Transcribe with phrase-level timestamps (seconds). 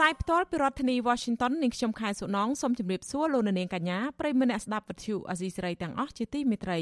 [0.00, 6.78] ផ្សាយផ្ទាល់ពីរដ្ឋធានី Washington នាងខ្ញុំខែសុណងសូមជម្រាបសួរលោកនាងកញ្ញាប្រិយមិត្តអ្នកស្ដាប់វិទ្យុអាស៊ីសេរីទាំងអស់ជាទីមេត្រី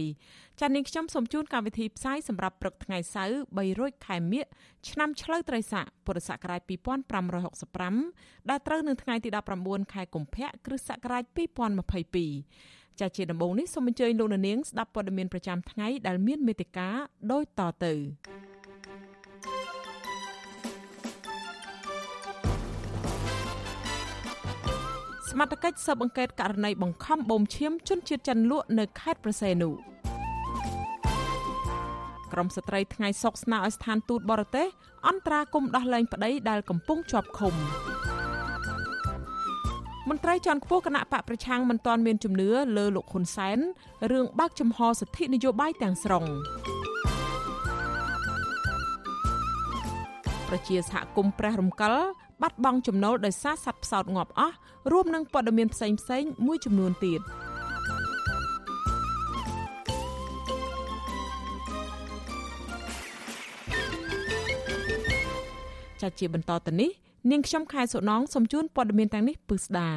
[0.61, 4.45] ចា៎នាងខ្ញុំសូមជូនកម្មវិធីផ្សាយសម្រាប់ព្រឹកថ្ងៃសៅរ៍3រោចខែមិញ
[4.89, 6.61] ឆ្នាំឆ្លូវត្រីស័កពុរសករាជ
[7.61, 9.31] 2565ដែលត្រូវនៅថ្ងៃទី
[9.63, 11.25] 19ខែកុម្ភៈគ្រិស្តសករាជ
[12.13, 16.89] 2022ចា៎ជាដំបូងនេះសូមអញ្ជើញលោកនាងស្ដាប់ព័ត៌មានប្រចាំថ្ងៃដែលមានមេត្តា
[17.33, 17.95] ដូចតទៅ
[25.31, 29.69] សមត្ថកិច្ចស៊ើបអង្កេតករណីបង្ខំបូមឈាមជនជាតិចិនលក់នៅខេត្តប្រសេនុ
[32.33, 34.67] ក្រមស្ត្រីថ្ងៃសុកស្នើឲ្យស្ថានទូតបរទេស
[35.09, 37.55] អន្តរាគមដោះលែងប្តីដែលកំពុងជាប់ឃុំ
[40.09, 43.59] មន្ត្រីជាន់ខ្ពស់គណៈបកប្រឆាំងមិនទាន់មានជំនឿលើលោកហ៊ុនសែន
[44.11, 46.25] រឿងបើកចំហសិទ្ធិនយោបាយទាំងស្រុង
[50.49, 51.95] ប្រជាសហគមន៍ព្រះរំកិល
[52.43, 54.57] បាត់បង់ចំណូលដោយសារសត្វផ្សោតងាប់អស់
[54.93, 57.21] រួមនឹងព័ត៌មានផ្សេងផ្សេងមួយចំនួនទៀត
[66.01, 66.91] ចាជាបន្តទៅនេះ
[67.31, 69.91] នាងខ្ញុំខែសុណងសូមជូនព័ត៌មានទាំងនេះពឹស្ដា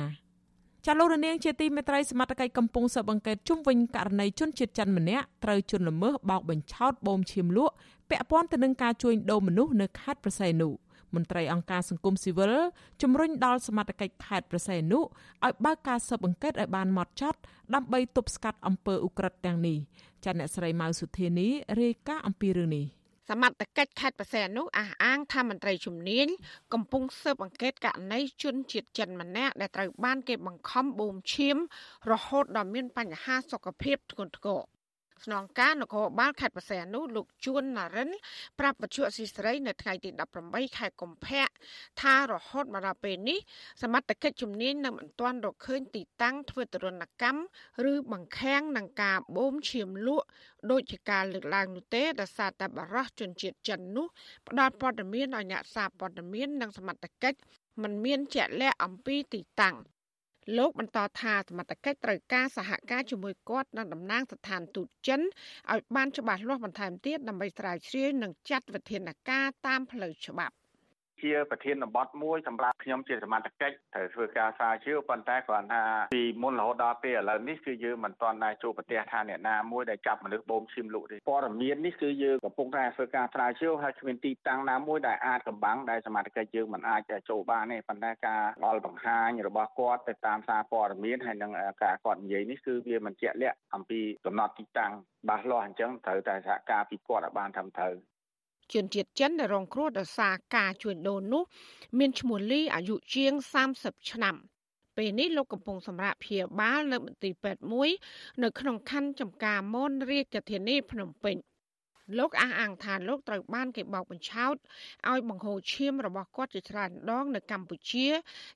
[0.86, 7.74] ចាលោករនាងជាទីមេត្រីសមត្ថកិច្ចកំពុងស៊ើបអង្កេតជុំវិញករណីជនជាតិចិនម្នាក់ត្រូវជន់ល្មើសបោកបញ្ឆោតបូមឈាមលក់
[8.10, 10.70] ពាក់ព័ន្ធទៅនឹងការជួញដូរមនុស្សនៅខេត្តប្រស័យនុ
[11.16, 12.54] មន្ត្រីអង្គការសង្គមស៊ីវិល
[13.02, 17.40] ជំរុញដល់សមត្ថកិច្ចខេត្តប្រស័យនុឲ្យបើកការស៊ើបអង្កេតឲ្យបានម៉ត់ចត់
[17.76, 19.78] ដើម្បីទប់ស្កាត់អំពើឧក្រិដ្ឋទាំងនេះ
[20.26, 21.48] ចាអ្នកស្រីម៉ៅសុធានី
[21.82, 22.86] រាយការណ៍អំពីរឿងនេះ
[23.30, 26.28] សមត្ថកិច្ចខេត្តបរសៃអនុអះអាងថាមន្ត្រីជំនាញ
[26.74, 31.58] កំពុងស៊ើបអង្កេតករណីជនជាតិចិនម្នាក់ដែលត្រូវបានគេបង្ខំបូមឈាម
[32.12, 34.62] រហូតដល់មានបញ្ហាសុខភាពធ្ងន់ធ្ងរ
[35.24, 38.10] ស្នងការនគរបាលខេត្តបរសៃអនុលោកជួនណារិន
[38.60, 40.10] ប្រាប់បច្ចុប្បន្នស៊ីស្រីនៅថ្ងៃទី
[40.44, 41.48] 18ខែកុម្ភៈ
[42.02, 43.40] ថារហូតមកដល់ពេលនេះ
[43.82, 47.42] សមត្ថកិច្ចជំនាញនៅមិនទាន់រកឃើញទីតាំងធ្វើទរណកម្ម
[47.92, 50.28] ឬបង្ខាំងនឹងការបូមឈាមលក់
[50.72, 54.08] ដោយជាការលើកឡើងនោះទេដោយសារតែបរិះជនជាតិចិននោះ
[54.48, 57.40] ផ្ដល់ព័ត៌មានឲ្យអ្នកសារព័ត៌មាននិងសមត្ថកិច្ច
[57.82, 59.76] មិនមានជាក់លាក់អំពីទីតាំង
[60.58, 70.56] លោកបន្តថាសមត្ថកិច្ចត្រូវការសហការជាមួយគាត់និងតំណាងស្ថានទូតចិនឲ្យបានច្បាស់លាស់បន្ថែមទៀតដើម្បីស្រាវជ្រាវនិងចាត់វិធានការតាមផ្លូវច្បាប់
[71.24, 75.84] ជាប្រធានបទមួយសម្រាប់ខ្ញុំជាសមត្ថកិច្ចត្រូវធ្វើការស្រាវជ្រាវប៉ុន្តែគ្រាន់ថា
[76.14, 91.52] ពីមុនរហូតដល់ពេលឥឡូវនេះគឺយើងមិនទាន់ដែរជួបប្រទះថាអ្នកណាមួយដែលចាប់មនុស្សបូមឈាមលក់ទេព័ត៌មាននេះគឺយើងកំពុងតែធ្វើការស្រាវជ្រាវហើយគ្មានទីតាំងណាមួយដែលអាចកម្បាំងដែលសមត្ថកិច្ចយើងមិនអាចចូលបានទេប៉ុន្តែការអល់បង្ហាញរបស់គាត់ទៅតាមសារព័ត៌មានហើយនឹង
[91.84, 94.92] ការគាត់និយាយនេះគឺវាមិនជាក់លាក់អំពីកំណត់ទីតាំង
[95.24, 97.94] ច្បាស់លាស់អញ្ចឹងត្រូវតែសហការពីគាត់ឲ្យបានត្រឹមត្រូវ
[98.74, 101.44] ជនជាតិចិនដែលរងគ្រោះដោយសារការជួញដូរនោះ
[102.00, 103.34] មានឈ្មោះលីអាយុជាង
[103.72, 104.36] 30ឆ្នាំ
[104.98, 107.90] ពេលនេះលោកកំពុងសម្រាប់ព្យាបាលនៅមន្ទីរពេទ្យមួយ
[108.44, 111.38] នៅក្នុងខណ្ឌចំការមនរាជធានីភ្នំពេញ
[112.20, 114.56] លោកអះអាងថាលោកត្រូវបានគេបោកបញ្ឆោត
[115.10, 118.08] ឲ្យបង្ហូរឈាមរបស់គាត់ជាច្រើនដងនៅកម្ពុជា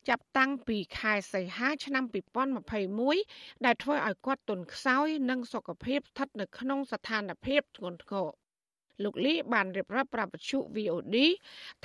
[0.10, 2.04] ចាប់តាំងពីខែសីហាឆ្នាំ
[2.86, 8.45] 2021ដែលធ្វើឲ្យគាត់ទន់ខ្សោយនិងសុខភាពស្ថិតនៅក្នុងស្ថានភាពធ្ងន់ធ្ងរ
[9.04, 11.18] លោកលីបានរៀបរាប់ប្រាប់វិទ្យុ VOD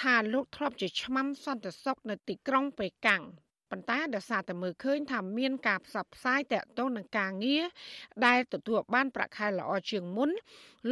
[0.03, 3.22] ថាលោកធ្លាប់ជាឆ្មាំសន្តិសុខនៅទីក្រុងប៉េកាំង
[3.71, 7.65] ប៉ុន្តែដោយសារតែមើលឃើញថាមានការផ្សព្វផ្សាយតាក់ទងនឹងការងារ
[8.26, 10.31] ដែលទទួលបានប្រាក់ខែល្អជាងមុន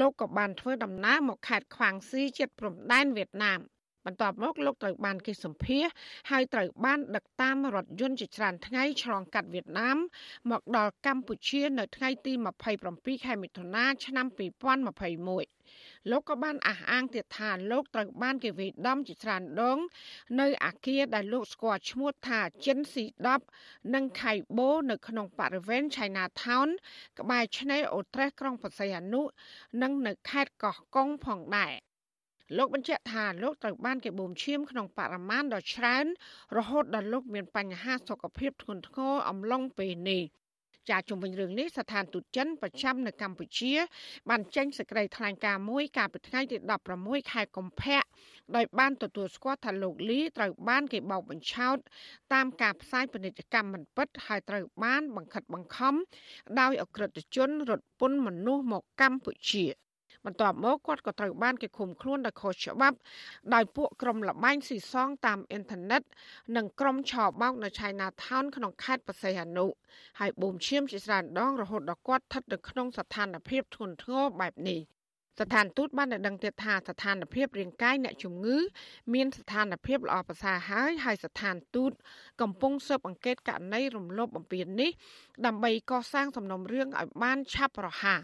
[0.01, 3.61] លោកក៏បានធ្វើដំណើរមកខេត្តខ្វាងស៊ីជិតព្រំដែនវៀតណាម
[4.07, 5.85] បន្ទាប់មកលោកត្រូវបានគេសម្ភាស
[6.31, 9.99] ហើយត្រូវបានដឹកតាមរថយន្តជាច្រើនថ្ងៃឆ្លងកាត់វៀតណាម
[10.51, 12.33] មកដល់កម្ពុជានៅថ្ងៃទី
[12.79, 15.58] 27ខែមិថុនាឆ្នាំ2021
[16.11, 19.79] លោកក៏បានអះអាងទៀតថាលោកត្រូវបានគេវាយដំជាច្រើនដង
[20.41, 23.05] នៅអាគារដែលលោកស្គាល់ឈ្មោះថាចិនស៊ី
[23.49, 26.69] 10និងខៃបូនៅក្នុងបរិវេណ China Town
[27.19, 29.23] ក្បែរឆ្នេរអូត្រេសក្រុងបរសៃអនុ
[29.83, 31.75] និងនៅខេត្តកោះកុងផងដែរ
[32.57, 36.07] លោកបញ្ជាក់ថាលោកត្រូវបានគេបូមឈាមក្នុងបរិមាណដ៏ច្រើន
[36.57, 40.23] រហូតដល់លោកមានបញ្ហាសុខភាពធ្ងន់ធ្ងរអំឡុងពេលនេះ
[40.91, 43.73] ចាជំវិញរឿងនេះស្ថានទូតចិនប្រចាំនៅកម្ពុជា
[44.31, 46.57] បានចេញសេចក្តីថ្លែងការណ៍មួយកាលពីថ្ងៃទី
[46.95, 48.01] 16ខែកុម្ភៈ
[48.57, 51.77] ដោយបានទទួលស្គាល់ថាលោកលីត្រូវបានគេបោកបញ្ឆោត
[52.33, 55.95] តាមការផ្សាយពាណិជ្ជកម្មមិនពិតហើយត្រូវបានបង្ខិតបង្ខំ
[56.61, 59.88] ដោយអក្រិតជនរត់ពន្ធមនុស្សមកកម្ពុជា
[60.25, 62.97] បន្ទាប់មកគាត់ក៏ត្រូវបានគេឃុំខ្លួនដោយខុសច្បាប់
[63.55, 66.03] ដោយពួកក្រុមលបែងស៊ីសងតាមអ៊ីនធឺណិត
[66.57, 69.67] និងក្រុមឆោបោកនៅ Chinatown ក្នុងខេត្តបរសៃអនុ
[70.21, 74.81] ហើយបូមឈាមជាច្រើនដងរហូតដល់គាត់ស្ថិតនៅក្នុងស្ថានភាពធ្ងន់ធ្ងរបែបនេះ
[75.41, 78.59] ស្ថានទូតបានដឹងទៀតថាស្ថានភាពរាងកាយអ្នកជំងឺ
[79.15, 81.93] មានស្ថានភាពល្អប្រសើរហើយហើយស្ថានទូត
[82.41, 84.91] កំពុងស៊ើបអង្កេតករណីរំលោភបំពាននេះ
[85.47, 88.21] ដើម្បីកសាងសំណុំរឿងឲ្យបានឆាប់រហ័ស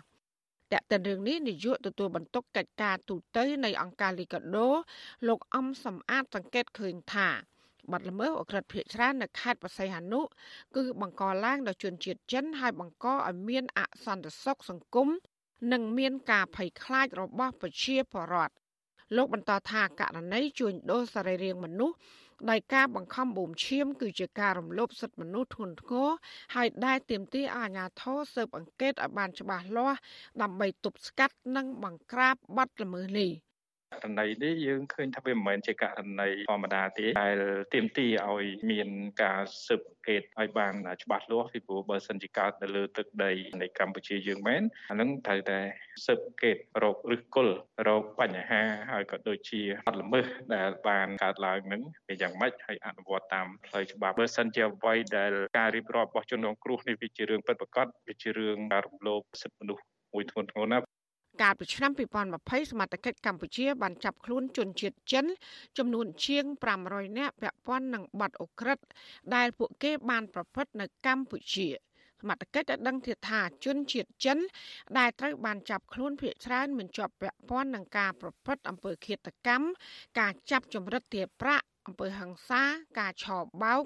[0.72, 4.68] តែកតិនរឿងនេះនាយកទទួលបន្ទុកកិច្ចការទូតនៃអង្គការលីកាដូ
[5.28, 7.28] លោកអំសំអាតសង្កេតឃើញថា
[7.90, 10.20] បាត់ល្មើសអក្រិតភៀកច្រើននៅខេត្តបរសៃហនុ
[10.76, 15.08] គឺបង្កឡើងដោយជនជាតិចិនហើយបង្កឲ្យមានអសន្តិសុខសង្គម
[15.72, 18.54] និងមានការភ័យខ្លាចរបស់ប្រជាពលរដ្ឋ
[19.16, 21.96] លោកបន្តថាករណីជួញដូរសរីរាង្គមនុស្ស
[22.50, 26.08] ដោយការបង្ខំបូមឈាម គឺជាការរំលោភសិទ្ធិមនុស្សធ្ងន់ធ្ងរ
[26.54, 29.98] ហើយដែលទាមទារឲ្យអាជ្ញាធរស៊ើបអង្កេតឲ្យបានច្បាស់លាស់
[30.42, 33.30] ដើម្បីទប់ស្កាត់និងបង្ក្រាបបទល្មើសនេះ។
[33.94, 37.38] ករណីនេះយើងឃើញថាវាមិនមែនជាករណីធម្មតាទេដែល
[37.74, 38.88] ទាមទារឲ្យមាន
[39.22, 43.32] ការស៊ើបអង្កេតឲ្យបានច្បាស់លាស់ពីព្រោះបើសិនជាកើតនៅលើទឹកដី
[43.62, 45.58] នៃកម្ពុជាយើងមែនអានឹងត្រូវតែ
[46.06, 47.54] ស៊ើបអង្កេតរកឫសគល់
[47.88, 48.62] រកបញ្ហា
[48.92, 60.84] ហើយក៏ដូចជាអត់ល្មើសដែលបានកើតឡើងនឹងវាយ៉ាងម៉េចហើយអនុវត្តតាមផ្លូវច្បាប់បើសិនជាអ្វីដែលការរៀបរាប់របស់ជនរងគ្រោះនេះវាជារឿងពិតប្រាកដវាជារឿងរំលោភសិទ្ធិមនុស្សមួយធ្ងន់ធ្ងរណាស់
[61.42, 61.92] កាលពីឆ្នាំ
[62.30, 65.26] 2020សមត្ថកិច្ចកម្ពុជាបានចាប់ខ្លួនជនជាតិចិន
[65.78, 66.44] ចំនួនជាង
[66.80, 68.84] 500នាក់ពាក់ព័ន្ធនឹងបទអូក្រិដ្ឋ
[69.34, 71.68] ដែលពួកគេបានប្រព្រឹត្តនៅកម្ពុជា
[72.20, 74.38] សមត្ថកិច្ចបានដឹងទៀតថាជនជាតិចិន
[74.98, 79.66] ដែលត្រូវបានចាប់ខ្លួនភាគច្រើនមិនជាប់ពាក់ព័ន្ធនឹងការប្រព្រឹត្តអំពើឃាតកម្ម
[80.18, 82.62] ការចាប់ចម្រិតទារប្រាក់អំពើហិង្សា
[82.98, 83.82] ការឆោបបោក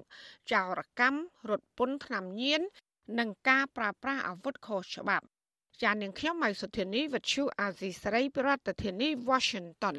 [0.52, 2.62] ចោរកម្មរត់ពន្ធថ្នាំញៀន
[3.18, 5.26] និងការប្រើប្រាស់អាវុធខុសច្បាប់
[5.82, 9.96] ចានាងខ្ញុំម៉ៃសុធានីវិទ្យុអាស៊ីសេរីប្រធានាធិបតី Washington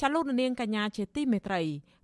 [0.00, 1.62] ចាលោកនាងកញ្ញាជាទីមេត្រី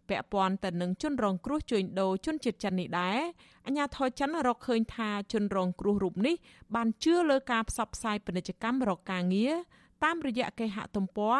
[0.08, 3.18] ពាក់ព័ន្ធទៅនឹងជនរងគ្រោះជួញដូរជនជាតិចិននេះដែរ
[3.66, 6.34] អាញាធរចិនរកឃើញថាជនរងគ្រោះរូបនេះ
[6.74, 9.54] បានជឿលើការផ្សព្វផ្សាយពាណិជ្ជកម្មរកការងារ
[10.04, 11.38] តាមរយៈគេហទំព័រ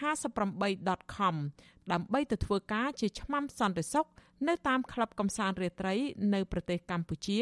[0.00, 1.34] 58.com
[1.92, 4.06] ដើម្បីទៅធ្វើការជាឆ្មាំសន្តិសុខ
[4.48, 5.94] នៅតាមក្លឹបកំសាន្តរាត្រី
[6.34, 7.40] នៅប្រទេសកម្ពុជា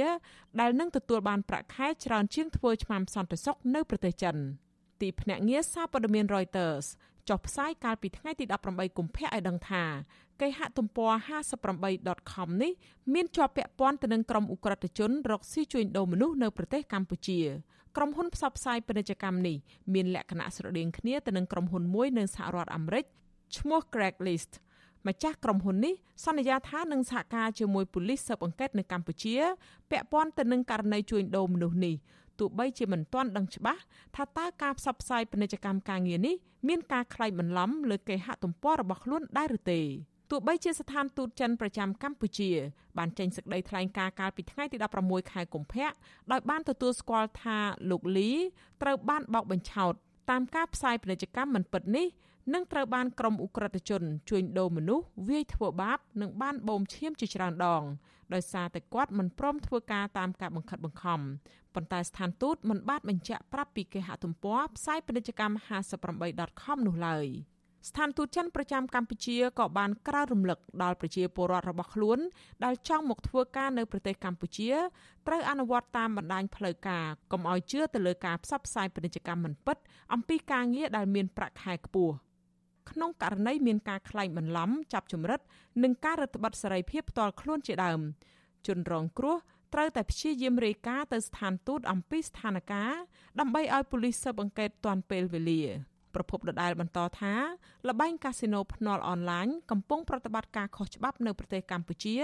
[0.60, 4.36] ដែលនឹងទទួលបានប្រាក់ខែច្រើនជាងធ្វើឆ្មាំសន្តិសុខនៅប្រទេសចិន
[5.00, 6.86] ទីភ្នាក់ងារសារព័ត៌មាន Reuters
[7.28, 9.84] ចុះផ្សាយកាលពីថ្ងៃទី18កុម្ភៈឲ្យដឹងថា
[10.40, 11.12] គេហទំព័រ
[11.69, 12.72] 58.com នេះ
[13.14, 17.40] មានជាប់ពាក់ព័ន្ធទៅនឹងក្រុមអ ுக ្រិតជនរកស៊ីជួញដូរមនុស្សនៅប្រទេសកម្ពុជា
[17.97, 19.56] ក្រុមហ៊ុនផ្សព្វផ្សាយពាណិជ្ជកម្មនេះ
[19.94, 23.05] មានលក្ខណៈស្រដៀងគ្នាទៅនឹងក្រុមហ៊ុនមួយនៅសហរដ្ឋអាមេរិក
[23.56, 24.53] ឈ្មោះ Craigslist
[25.06, 25.94] ម្ចាស់ក្រុមហ៊ុននេះ
[26.25, 29.35] សន្យាថានឹងសហការជាមួយប៉ូលីសស៊ើបអង្កេតនៅកម្ពុជា
[29.91, 31.94] ពាក់ព័ន្ធទៅនឹងករណីជួញដូរមនុស្សនេះ
[32.39, 33.81] ទោះបីជាមិនទាន់ដឹងច្បាស់
[34.17, 36.35] ថាតើការផ្សព្វផ្សាយពាណិជ្ជកម្មការងារនេះ
[36.69, 39.81] មានការក្លែងបន្លំលើគេហទំព័ររបស់ខ្លួនដែរឬទេ
[40.34, 42.50] ទោះបីជាស្ថានទូតចិនប្រចាំកម្ពុជា
[42.99, 45.88] បានចេញសេចក្តីថ្លែងការណ៍កាលពីថ្ងៃទី16ខែកុម្ភៈ
[46.32, 47.58] ដោយបានទទួលស្គាល់ថា
[47.90, 48.31] លោកលី
[48.82, 49.93] ត្រូវបានបោកបញ្ឆោត
[50.31, 52.06] តាមការផ្សាយពាណិជ្ជកម្មមិនពិតនេះ
[52.55, 57.82] នឹងត្រូវបានក្រុមអ ுக ្រិតជនជួញដូរមនុស្សវាយធ្វើបាបនិងបានបូមឈាមជាច្រើនដង
[58.34, 61.20] ដោយសារតែគាត់មិនព្រមធ្វើការតាមការបង្ខិតបង្ខំ
[61.74, 65.56] ប៉ុន្តែស្ថានទូតមិនបានបញ្ជាក់ប្រាប់ពីគេហទំព័រផ្សាយពាណិជ្ជកម្ម
[66.17, 67.29] 58.com នោះឡើយ
[67.89, 72.19] ស្ថានទូតចិនប្រចាំកម្ពុជាក៏បានក្រើនរំលឹកដល់ប្រជាពលរដ្ឋរបស់ខ្លួន
[72.65, 74.70] ដែលចង់មកធ្វើការនៅប្រទេសកម្ពុជា
[75.27, 79.77] ត្រូវអនុវត្តតាមបណ្ដាញផ្លូវការកុំឲ្យជឿទៅលើការផ្សព្វផ្សាយពាណិជ្ជកម្មមិនពិត
[80.15, 82.15] អំពីការងារដែលមានប្រាក់ខែខ្ពស់
[82.91, 85.41] ក្នុងករណីមានការក្លែងបន្លំចាប់ចម្រិត
[85.82, 88.01] និងការរឹតបន្តឹងសេរីភាពផ្ទាល់ខ្លួនជាដើម
[88.67, 89.36] ជនរងគ្រោះ
[89.74, 92.94] ត្រូវតែព្យាយាមរាយការណ៍ទៅស្ថានទូតអំពីស្ថានភាព
[93.41, 95.62] ដើម្បីឲ្យប៉ូលីសស៊ើបអង្កេតទាន់ពេលវេលា
[96.14, 97.34] ប្រពន្ធដដែលបន្តថា
[97.88, 102.16] លបែងកាស៊ីណូភ្នាល់អនឡាញកំពុងប្រតិបត្តិការខុសច្បាប់នៅប្រទេសកម្ពុជា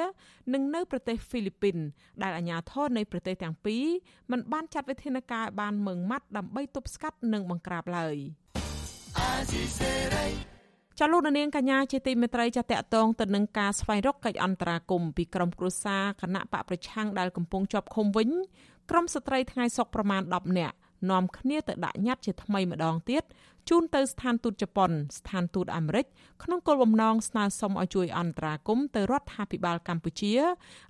[0.52, 1.76] និងនៅប្រទេសហ្វីលីពីន
[2.22, 3.84] ដែលអាជ្ញាធរនៃប្រទេសទាំងពីរ
[4.30, 8.16] មិនបានចាត់វិធានការឲ្យបានម៉ឺងម៉ាត់ដើម្បីទប់ស្កាត់និងបង្ក្រាបឡើយ
[11.00, 18.28] ចលនានាងកញ្ញាជាទីមេត្រីចាតតតងទៅនឹងការស្វែងរកកិច្ចអន្តរាគមពីក្រមគ្រួសារគណៈបកប្រឆាំងដែលកំពុងជាប់ឃុំវិញ
[18.90, 20.76] ក្រមស្ត្រីថ្ងៃសុកប្រមាណ10នាក់
[21.10, 23.22] នាំគ្នាទៅដាក់ញត្តិជាថ្មីម្ដងទៀត
[23.68, 26.06] ជូនទៅស្ថានទូតជប៉ុនស្ថានទូតអាមេរិក
[26.42, 30.32] ក្នុងគោលបំណងស្នើសុំឲ្យជួយអន្តរាគមន៍ទៅរដ្ឋាភិបាលកម្ពុជា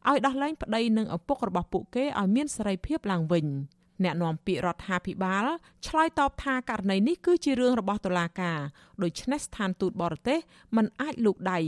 [0.08, 3.46] ឲ្យដោះលែងប្តីនិងឪពុករបស់ពួកគេឲ្យមានសេរីភាពឡើងវិញ។
[4.04, 5.46] អ្នកនាំពាក្យរដ្ឋាភិបាល
[5.86, 8.58] ឆ្លើយតបថាករណីនេះគឺជារឿងរបស់តុលាការ
[9.02, 10.38] ដូច្នេះស្ថានទូតបរទេស
[10.76, 11.58] មិនអាចលូកដៃ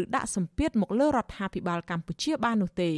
[0.00, 2.90] ឬដាក់សម្ពាធមកលើរដ្ឋាភិបាលកម្ពុជាបាននោះទេ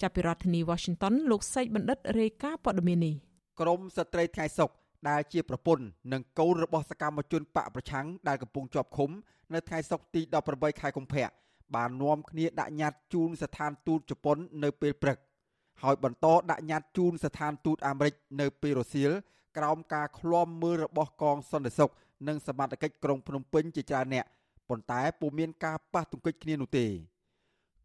[0.00, 3.14] ចាប់ពីរដ្ឋធានី Washington លោកសេកបណ្ឌិតរាយការណ៍ព័ត៌មាននេះ
[3.60, 4.70] ក្រមស្ត្រីថ្ងៃសុក
[5.08, 9.10] ដែលជាប្រពន្ធនិងកូនរបស់សកម្មជនបកប្រឆាំងដែលកំពុងជាប់ឃុំ
[9.54, 10.20] នៅថ្ងៃសុក្រទី
[10.50, 11.26] 18ខែកុម្ភៈ
[11.74, 15.18] បាននាំគ្នាដាក់ញត្តិជូនស្ថានទូតជប៉ុននៅពេលព្រឹក
[15.82, 19.10] ហើយបន្តដាក់ញត្តិជូនស្ថានទូតអាមេរិកនៅពេលរសៀល
[19.56, 21.90] ក្រោមការឃ្លាំមើលរបស់កងសន្តិសុខ
[22.28, 24.26] និងសមត្ថកិច្ចក្រុងភ្នំពេញជាច្រើនអ្នក
[24.68, 26.86] ប៉ុន្តែពុំមានការប៉ះទង្គិចគ្នានោះទេ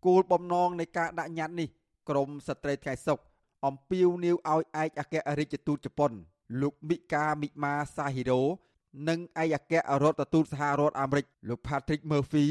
[0.06, 1.70] គោលបំណងនៃការដាក់ញត្តិនេះ
[2.10, 3.20] ក្រមស្ត្រីថ្ងៃសុក
[3.66, 6.12] អំពាវនាវឲ្យឯកអគ្គរដ្ឋទូតជប៉ុន
[6.62, 8.42] លោកមីកាមីម៉ាសាហ៊ីរ៉ូ
[9.10, 12.46] និងឯកអគ្គរដ្ឋទូតសហរដ្ឋអាមេរិកលោក Patrick Murphy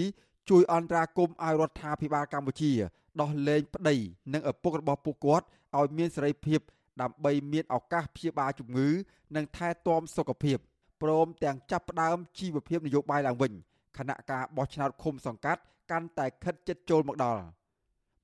[0.48, 2.72] ជួយអន្តរាគមន៍ឲ្យរដ្ឋាភិបាលកម្ពុជា
[3.20, 3.96] ដោះលែងប្តី
[4.32, 6.60] និងឪពុករបស់ពួកគាត់ឲ្យមានសេរីភាព
[7.02, 8.88] ដើម្បីមានឱកាសព្យាបាលជំងឺ
[9.36, 10.58] និងថែទាំសុខភាព
[11.02, 13.52] ព្រមទាំងចាប់ផ្ដើមជីវភាពនយោបាយឡើងវិញ
[13.96, 17.42] គណៈការបោះឆ្នោតឃុំសង្កាត់កាន់តែខិតជិតចូលមកដល់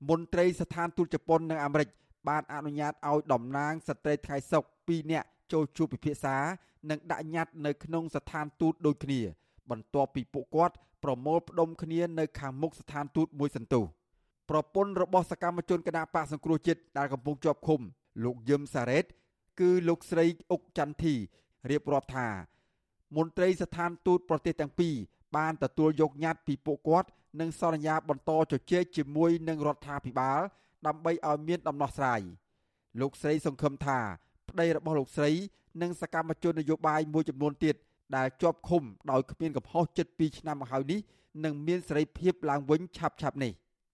[0.09, 1.89] មន្ត្រីស្ថានទូតជប៉ុននិងអាមេរិក
[2.29, 6.37] បានអនុញ្ញាតឲ្យតំណាងស្ត្រីថ្ងៃសុក2នាក់ ចូលជួបពិភាក្សា
[6.89, 9.21] និងដាក់ញត្តិនៅក្នុងស្ថានទូតដូចគ្នា
[9.69, 13.85] បន្ទាប់ពីពួកគាត់ប្រមូលផ្ដុំគ្នានៅខាងមុខស្ថានទូតមួយសន្ទុះ
[14.49, 17.81] ប្រពន្ធរបស់សកម្មជនគណបកសង្គ្រោះជាតិដែលកំពុងជាប់ឃុំ
[18.23, 19.05] លោកយឹមសារ៉េត
[19.59, 21.15] គឺលោកស្រីអុកចន្ទធី
[21.69, 22.27] រៀបរាប់ថា
[23.15, 24.95] មន្ត្រីស្ថានទូតប្រទេសទាំងពីរ
[25.35, 27.07] បានទទួលយកញត្តិពីពួកគាត់
[27.39, 30.41] និងសន្យាបន្តជជែកជាមួយនឹងរដ្ឋាភិបាល
[30.87, 32.21] ដើម្បីឲ្យមានដំណោះស្រាយ
[33.01, 33.99] លោកស្រីសង្ឃឹមថា
[34.55, 35.31] ប្តីរបស់លោកស្រី
[35.81, 37.75] និងសកម្មជននយោបាយមួយចំនួនទៀត
[38.15, 40.99] ដែលជាប់ឃុំដោយគ្មានកំហុសជិត2ឆ្នាំមកហើយនេះ
[41.43, 43.51] នឹងមានសេរីភាពឡើងវិញឆាប់ៗនេះ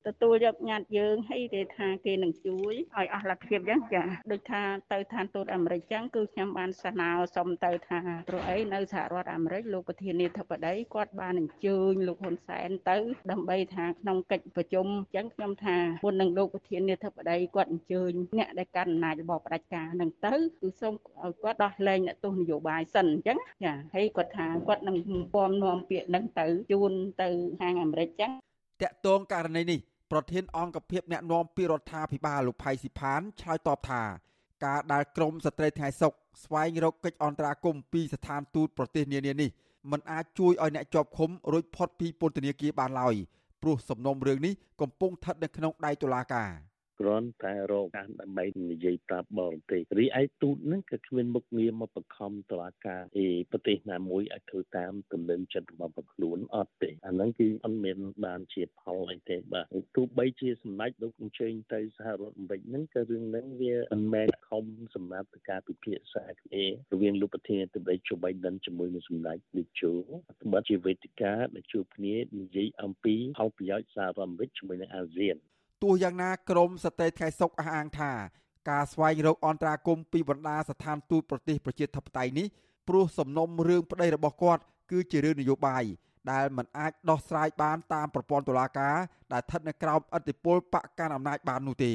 [0.08, 12.98] ទទួលយកញាតយើងហើយគេថាគេនឹងជួយឲ្យអស់លទ្ធភាពចឹងចាដូចថាទៅឋានទូតអាមេរិកចឹងគឺខ្ញុំបានស្នើសុំទៅថាព្រោះអីនៅសហរដ្ឋអាមេរិកលោកប្រធានាធិបតីគាត់បានអញ្ជើញលោកហ៊ុនសែនទៅ
[13.32, 20.94] ដើម្បីថាក្នុងកិច្ចប្រជុំចឹងខ្ញុំថាមុននឹងលោកប្រធានាធិបតីគាត់អញ្ជើញអ្នកដែលកាន់អំណាចរបស់ផ្ដាច់ការនឹងទៅគឺសូម
[21.24, 24.98] ឲ្យគាត់ដោះលែងអ្នកទោសនយោបាយសិនអញ្ចឹងចាហើយគាត់ថាគាត់នឹង
[25.34, 26.92] ពំនាំពាក្យនឹងទៅជូន
[27.22, 27.30] ទៅ
[27.60, 28.32] ខាងអាមេរិកចឹង
[28.82, 29.80] តកតងករណីនេះ
[30.12, 34.02] ប្រធានអង្គភិបអ្នកណែនាំពីរដ្ឋាភិបាលលោកផៃស៊ីផានឆ្លើយតបថា
[34.66, 36.14] ការដែលក្រមស្ត្រីថ្ងៃសុក
[36.44, 39.50] ស្វែងរកកិច្ចអន្តរាគមន៍ពីស្ថានទូតប្រទេសនានានេះ
[39.92, 43.16] มันអាចជួយឲ្យអ្នកជាប់ឃុំរួចផុតពីពន្ធនាគារបានឡើយ
[43.62, 46.50] ព្រោះសំណុំរឿងនេះកំពុងស្ថិតនៅក្នុងដៃតុលាការ។
[47.02, 59.66] គ្រាន់តែរកការដើម្បីនិយាយប្រាប់បរទេសរីឯទូតហ្នឹងក៏គ្មានមុខងារមកបង្ខំតឡាការអីប្រទេសណាមួយឲ្យធ្វើតាមទំនឹងចិត្តរបស់ប្រខ្លួនអត់ទេអាហ្នឹងគឺអត់មានបានជាផលអីទេបាទ
[59.96, 64.66] ទោះបីជាសម្ដេចលោកអញ្ជើញទៅសហរដ្ឋអាមេរិកហ្នឹងក៏រឿងហ្នឹងវាមិនមែនខំ
[64.96, 69.92] សម្រាប់ការពិភាក្សាគ្នារវាងលោកប្រធានាធិបតីជូបៃដិនជាមួយនឹងសម្ដេចលីជូ
[70.54, 75.38] បើជាវេទិកាដែលជួបគ្នានិយាយអំពីផលប្រយោជន៍សហរដ្ឋអាមេរិកជាមួយនឹងអាស៊ាន
[75.84, 78.12] ទោះយ៉ាងណាក្រមសតេថ្ងៃសុកអះអាងថា
[78.70, 82.48] ការស្វែងរកអន្តរាគមពីបណ្ដាស្ថានទូតប្រទេសប្រជាធិបតេយ្យនេះ
[82.88, 84.62] ព្រោះសំណុំរឿងប្តីរបស់គាត់
[84.92, 85.84] គឺជារឿងនយោបាយ
[86.32, 88.96] ដែលមិនអាចដោះស្រាយបានតាមប្រព័ន្ធតុលាការ
[89.34, 91.94] ដែលស្ថិតនៅក្រោមអធិបុលបកកាន់អំណាចបាននោះទេ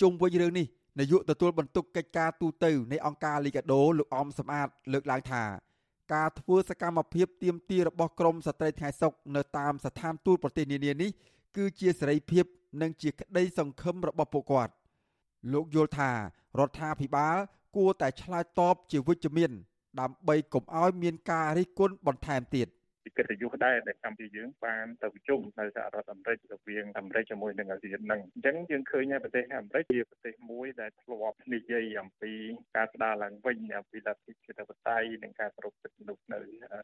[0.00, 0.66] ជុំវិញរឿងនេះ
[1.00, 5.44] នាយកទទួលបន្ទុកកិច្ចការទូតនៃអង្គការលីកាដូលោកអមសំអាតលើកឡើងថា
[6.14, 11.10] ការធ្វើសកម្មភាពទៀមទារបស់ក្រមស្ត្រីថ្ងៃសុកនៅតាមស្ថានទូតប្រទេសនានានេះ
[11.56, 12.44] គឺជាសេរីភាព
[12.80, 14.72] និងជាក្តីសង្ឃឹមរបស់ពួកគាត់
[15.52, 16.16] លោកយល់ថារ
[16.68, 17.36] ដ្ឋាភិបាល
[17.76, 19.50] គួរតែឆ្លើយតបជាវិជ្ជមាន
[20.00, 22.68] ដើម្បីកុំឲ្យមានការរិះគន់បន្ថែមទៀត
[23.16, 32.32] កិត្តិយសដែរដែលកម្ពុជាយើងបានទៅប្រជុំនៅសហរដ្ឋអាមេរិករវាងអាមេរិកជាមួយនឹងអាស៊ានហ្នឹងអញ្ចឹងយើងឃើញថាប្រទេសអាមេរិកជាប្រទេសមួយដែលធ្លាប់និយាយអំពី
[32.76, 36.40] ការស្ដារឡើងវិញអំពីលទ្ធិជាតិបតៃនិងការគោរពសិទ្ធិមនុស្សនៅ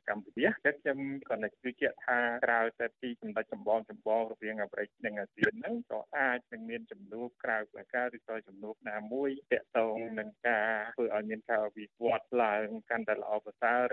[0.08, 0.98] កម្ពុជាតែខ្ញុំ
[1.30, 13.92] ក៏នឹងជឿជាក់ថាក្រៅតែពីសម្ដេចចម្បងចម្បងរវាងអាមេរិកនិងអាស៊ានហ្នឹងក៏អាចនឹងមានចំនួនក្រៅពីការឬក៏ចំនួនណាមួយតាក់ទងនឹងការធ្វើឲ្យមានការវិវត្តឡើងកាន់តែល្អប្រសើរ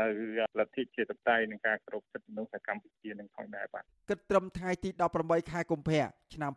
[0.00, 0.08] នៅ
[0.58, 6.52] លទ្ធិជាតិបតៃនិងការគោរពសិទ្ធិមនុស្សនៅកម្ពុជានឹងផងដែរបាទគិតត្រឹមថ្ងៃទី18ខែកុម្ភៈឆ្នាំ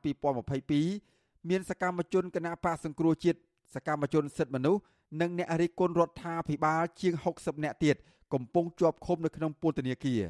[0.72, 3.39] 2022មានសកម្មជនគណៈបកសង្គ្រោះជាតិ
[3.75, 4.82] សកម្មជនសិទ្ធិមនុស្ស
[5.22, 7.96] និងអ្នករិះគន់រដ្ឋាភិបាលជាង60នាក់ទៀត
[8.34, 10.22] កំពុងជាប់ឃុំនៅក្នុងពន្ធនាគារ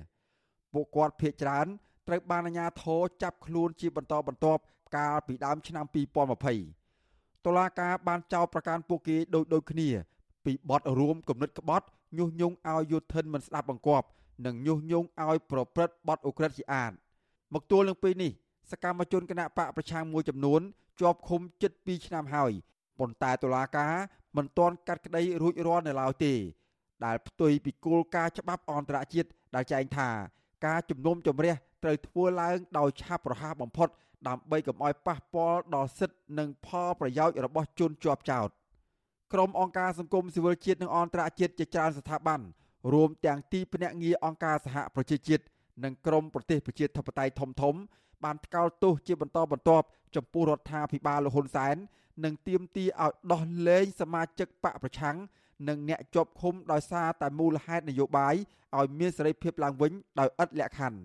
[0.74, 1.68] ពួកគាត់ភ័យច្រើន
[2.08, 4.62] ត្រូវបានអាជ្ញាធរចាប់ខ្លួនជាបន្តបន្ទាប់
[4.98, 5.86] កាលពីដើមឆ្នាំ
[6.66, 9.90] 2020តុលាការបានចោទប្រកាន់ពួកគេដោយដូចគ្នា
[10.46, 11.86] ពីពីបទរួមគំនិតក្បត់
[12.18, 14.08] ញុះញង់ឲ្យយុធិនមិនស្ដាប់បង្គាប់
[14.46, 16.92] និងញុះញង់ឲ្យប្រព្រឹត្តបទឧក្រិដ្ឋជាអាត
[17.54, 18.32] មកទល់នឹងពេលនេះ
[18.72, 20.62] សកម្មជនគណៈបកប្រឆាំងមួយចំនួន
[21.00, 22.52] ជាប់ឃុំជិត2ឆ្នាំហើយ
[23.00, 23.94] ប៉ុន្តែតុលាការ
[24.38, 26.34] មិនទាន់កាត់ក្តីរួចរាល់នៅឡើយទេ
[27.06, 30.10] ដែលផ្ទុយពីគោលការណ៍ច្បាប់អន្តរជាតិដែលចែងថា
[30.66, 33.90] ការជំនុំជម្រះត្រូវធ្វើឡើងដោយឆាប់រហ័សបំផុត
[34.28, 38.50] ដើម្បីកុំឲ្យប៉ះពាល់ដល់សិទ្ធិនិងផលប្រយោជន៍របស់ជនជាប់ចោត
[39.34, 42.40] ក្រុមអង្គការសង្គមស៊ីវិលជាតិនិងអន្តរជាតិជាច្រើនស្ថាប័ន
[42.94, 45.44] រួមទាំងទីភ្នាក់ងារអង្គការសហប្រជាជាតិ
[45.84, 47.76] និងក្រមប្រទេសប្រជាធិបតេយ្យធំធំ
[48.24, 51.76] បានថ្កោលទោសជាបន្តបន្ទាប់ចំពោះរដ្ឋាភិបាលលហ៊ុនសែន
[52.24, 55.18] និងទាមទារឲ្យដោះលែងសមាជិកបកប្រឆាំង
[55.68, 58.36] និងអ្នកជាប់ឃុំដោយសារតែមូលហេតុនយោបាយ
[58.78, 61.00] ឲ្យមានសេរីភាពឡើងវិញដោយឥតលក្ខខណ្ឌ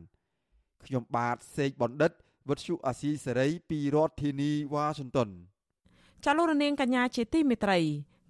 [0.85, 2.13] ខ្ញុំបាទសេកបណ្ឌិត
[2.49, 5.29] វុទ្ធុអាស៊ីសេរីពីរដ្ឋធានីវ៉ាស៊ីនតោន
[6.25, 7.79] ចាលោករនាងកញ្ញាជាទីមេត្រី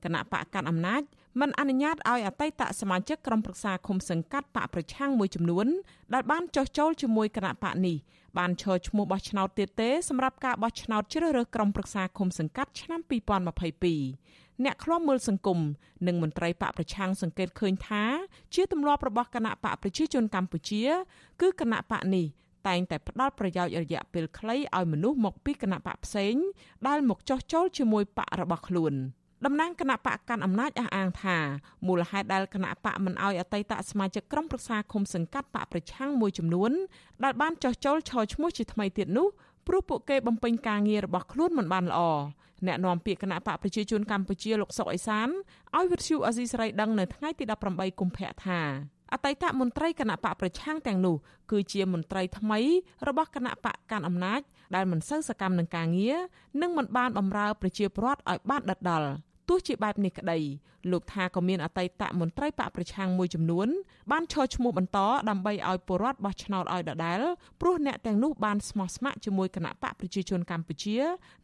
[0.05, 1.03] គណៈបកកាន់អំណាច
[1.41, 5.67] មិនអនុញ្ញាតឲ្យអតីតសមាជិកក្រុមប្រឹក្សាឃុំសង្កាត់បកប្រឆាំងមួយចំនួន
[6.15, 7.97] ដែលបានចោះចូលជាមួយគណៈបកនេះ
[8.39, 13.01] បានឈរឈ្មោះបោះឆ្នោតទៀតទេសម្រាប់ការបោះឆ្នោតជ្រើសរើសក្រុមប្រឹក្សាឃុំសង្កាត់ឆ្នាំ
[13.63, 15.59] 2022អ្នកខ្លំមើលសង្គម
[16.07, 18.03] និងមន្ត្រីបកប្រឆាំងសង្កេតឃើញថា
[18.55, 20.85] ជាទម្លាប់របស់គណៈបកប្រជាជនកម្ពុជា
[21.41, 22.27] គឺគណៈបកនេះ
[22.69, 26.35] តែងតែផ្ដល់ប្រយោជន៍រយៈពេលខ្លីឲ្យមនុស្សមកពីគណៈបកផ្សេង
[26.87, 28.95] ដែលមកចោះចូលជាមួយបករបស់ខ្លួន។
[29.45, 31.39] តំណាងគណៈបកកាន់អំណាចអះអាងថា
[31.87, 36.73] មូលហេតុដែលគណៈបកមិនអោយអតីតសមាជិកក្រុមប្រឹក្សាឃុំសង្កាត់បកប្រឆាំងមួយចំនួន
[37.25, 39.29] ដែលបានចោះចូលឈរឈ្មោះជាថ្មីទៀតនោះ
[39.67, 42.01] ព្រោះពួកគេបំពេញការងាររបស់ខ្លួនមិនបានល្អ
[42.67, 45.29] អ្នកនាំពាក្យគណៈបកប្រជាជនកម្ពុជាលោកសុកអេសាន
[45.77, 48.61] ឲ្យវិទ្យុអាស៊ីសេរីដឹងនៅថ្ងៃទី18កុម្ភៈថា
[49.15, 51.17] អតីតមន្ត្រីគណៈបកប្រឆាំងទាំងនោះ
[51.51, 52.61] គឺជាមន្ត្រីថ្មី
[53.09, 54.41] របស់គណៈបកកាន់អំណាច
[54.75, 56.19] ដែលមិនសូវសកម្មនឹងការងារ
[56.61, 59.09] និងមិនបានបម្រើប្រជាពលរដ្ឋឲ្យបានដិតដល់
[59.49, 60.39] ទោះជាបែបនេះក្តី
[60.93, 63.69] លោកថាក៏មានអតីតមន្ត្រីបកប្រឆាំងមួយចំនួន
[64.13, 64.99] បានឈរឈ្មោះបន្ត
[65.31, 67.21] ដើម្បីឲ្យពលរដ្ឋបោះឆ្នោតឲ្យដដែល
[67.61, 70.97] ព្រោះអ្នកទាំងនោះបានស្មោះស្ម័គ្រជាមួយគណៈបកប្រជាជនកម្ពុជា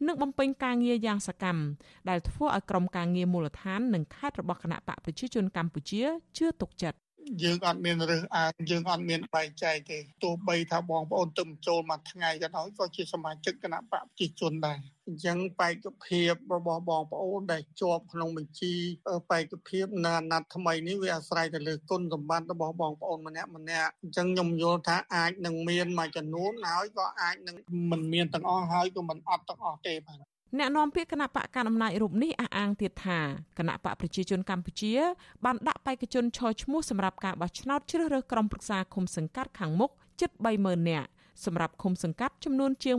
[0.07, 1.63] និងបំពេញការងារយ៉ាងសកម្ម
[2.09, 6.03] ដែលធ្វើឲ្យក្រុមការងារមូលដ្ឋាននិងខេត្តរបស់គណៈបកប្រជាជនកម្ពុជា
[6.37, 6.97] ជឿទុកចិត្ត
[7.43, 18.73] យើងអត់មានរើសអើងយើងអត់មានបែងចែកទេទោះបីថាបងប្អូនទៅចូលមួយថ្ងៃក៏ដោយក៏ជាសមាជិកគណៈបកប្រជាជនដែរអញ្ចឹងបេក្ខភាពរបស់បងប្អូនដែលជាប់ក្នុងបញ្ជី
[19.31, 27.55] បេក្ខភាពនៅអាណត្តិថ្មីនេះវាអាស្រ័យទៅលើគុណសម្បត្តិរបស់បងប្អូនម្នាក់ម្នាក់អញ្ចឹងខ្ញុំយល់ថាអាចនឹងមានមួយចំនួនហើយក៏អាចនឹង
[27.91, 33.19] មិនមានទាំងអស់ហើយក៏មិនអត់ទាំងអស់ទេបាទ អ្នកនាំពាក្យគណៈបកកណ្ដាលអំណាចរូបនេះអះអាងទៀតថា
[33.57, 34.93] គណៈបកប្រជាជនកម្ពុជា
[35.45, 41.07] បានដាក់បេក្ខជនឈរឈ្មោះសម្រាប់ការបោះឆ្នោតជ្រើសរើសក្រុមប្រឹក្សាឃុំសង្កាត់ខាងមុខជិត30000នាក់
[41.45, 42.97] សម្រាប់ឃុំសង្កាត់ចំនួនជាង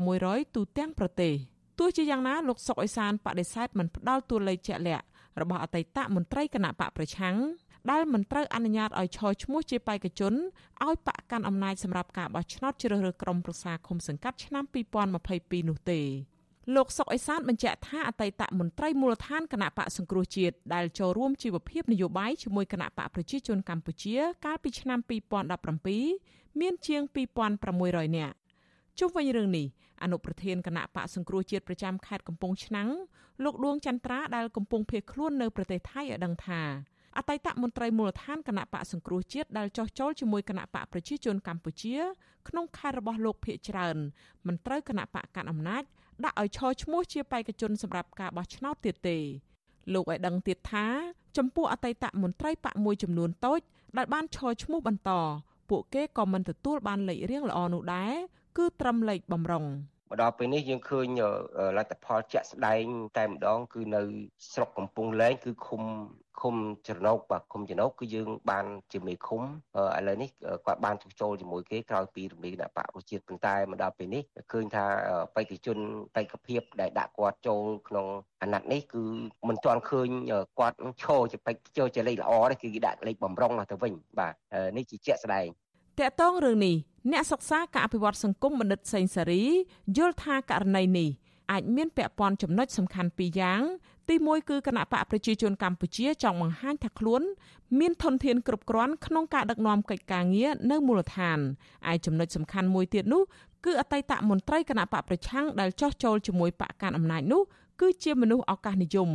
[0.00, 1.34] 1600ទូទាំងប្រទេស
[1.78, 5.04] ទោះជាយ៉ាងណាលោកសុកអេសានបដិសេធមិនផ្ដល់តួលេខជាក់លាក់
[5.40, 7.36] របស់អតីតមន្ត្រីគណៈបកប្រឆាំង
[7.90, 10.34] ដែលមិនត្រូវអនុញ្ញាតឲ្យឈរឈ្មោះជាបេក្ខជន
[10.84, 14.64] ឲ្យបកកាន់អំណាចសម្រាប់ការបោះឆ្នោតជ្រើសរើសក្រុមប្រឹក្សាឃុំសង្កាត់ឆ្នាំ
[15.12, 16.00] 2022នោះទេ
[16.74, 24.98] លោកសុកអេសានបញ្ជាក់ថាអតីតមន្ត្រីមូលដ្ឋានគណៈបកសង្គ្រោះជាតិដែលចូលរួមជីវភាពនយោបាយជាមួយគណៈបកប្រជាជនកម្ពុជាកាលពីឆ្នាំ
[25.80, 27.02] 2017មានជាង
[27.60, 28.34] 2600នាក់
[28.98, 29.66] ជុំវិញរឿងនេះ
[30.02, 32.88] អនុប្រធានគណៈបកសង្គ្រោះជាតិប្រចាំខេត្តកំពង់ឆ្នាំង
[33.44, 36.62] លោកដួងចន្ទ្រាដែលកំពុងភៀសខ្លួននៅប្រទេសថៃឲ្យដឹងថា
[37.18, 41.96] អតីតមន្ត្រីមូលដ្ឋានគណៈបកសង្គ្រោះជាតិដែលចោះចូលជាមួយគណៈបកប្រជាជនកម្ពុជា
[42.48, 43.96] ក្នុងខេត្តរបស់លោកភៀកច្រើន
[44.46, 45.84] មិនត្រូវគណៈបកកាន់អំណាច
[46.24, 49.18] ដាក់ឲ្យឈរឈ្មោះជាបេក្ខជនសម្រាប់ការបោះឆ្នោតទៀតទេ
[49.92, 50.86] លោកឲ្យដឹងទៀតថា
[51.36, 53.60] ចំពោះអតីតមន្ត្រីបកមួយចំនួនតូច
[53.96, 55.10] ដែលបានឈរឈ្មោះបន្ត
[55.70, 58.14] ពួកគេក៏មិនទទួលបានលេខរៀងល្អនោះដែរ
[58.56, 59.64] គឺត្រឹមលេខបំរុង
[60.10, 61.06] មកដល់ពេលនេះយើងឃើញ
[61.76, 62.84] លទ្ធផលជាក់ស្ដែង
[63.18, 64.02] តែម្ដង គឺនៅ
[64.52, 65.82] ស្រុកកំពង់លែងគឺឃុំ
[66.40, 66.54] ឃុំ
[66.88, 69.42] ចំណោកបាទឃុំចំណោកគឺយើងបានជាមេឃុំ
[69.98, 70.28] ឥឡូវនេះ
[70.66, 74.84] គាត់បានចូលជាមួយគេក្រោយពីរំលាយគណៈបកប្រជាជាតិប៉ុន្តែមកដល់ពេលនេះឃើញថា
[75.34, 75.78] បេក្ខជន
[76.16, 78.06] បេក្ខភាពដែលដាក់គាត់ចូលក្នុង
[78.42, 79.02] អាណត្តិនេះគឺ
[79.48, 80.08] មិនទាន់ឃើញ
[80.58, 84.34] គាត់ឈរជាបេក្ខចូលជាលេខល្អទេគឺគេដាក់លេខបំរុងទៅវិញបាទ
[84.76, 85.48] នេះជាជាក់ស្ដែង
[86.00, 86.76] តកតងរឿងនេះ
[87.12, 89.44] អ្នកសិក្សាការអភិវឌ្ឍសង្គមបណ្ឌិតសេងសារី
[89.96, 91.08] យល់ថាករណីនេះ
[91.50, 93.62] អាចមានពាក់ព័ន្ធចំណុចសំខាន់ពីរយ៉ាង
[94.08, 97.22] ទី1គឺគណៈបកប្រជាជនកម្ពុជាចង់បង្ហាញថាខ្លួន
[97.78, 101.38] មានធនធានគ្រប់គ្រាន់ក្នុងការដឹកនាំកិច្ចការងារនៅមូលដ្ឋាន
[101.90, 103.22] ឯចំណុចសំខាន់មួយទៀតនោះ
[103.64, 107.42] គឺអតីតមន្ត្រីគណៈបកប្រឆាំងដែលចោះចូលជាមួយបកកាន់អំណាចនោះ
[107.80, 109.10] គឺជាមនុស្សឱកាសនិយម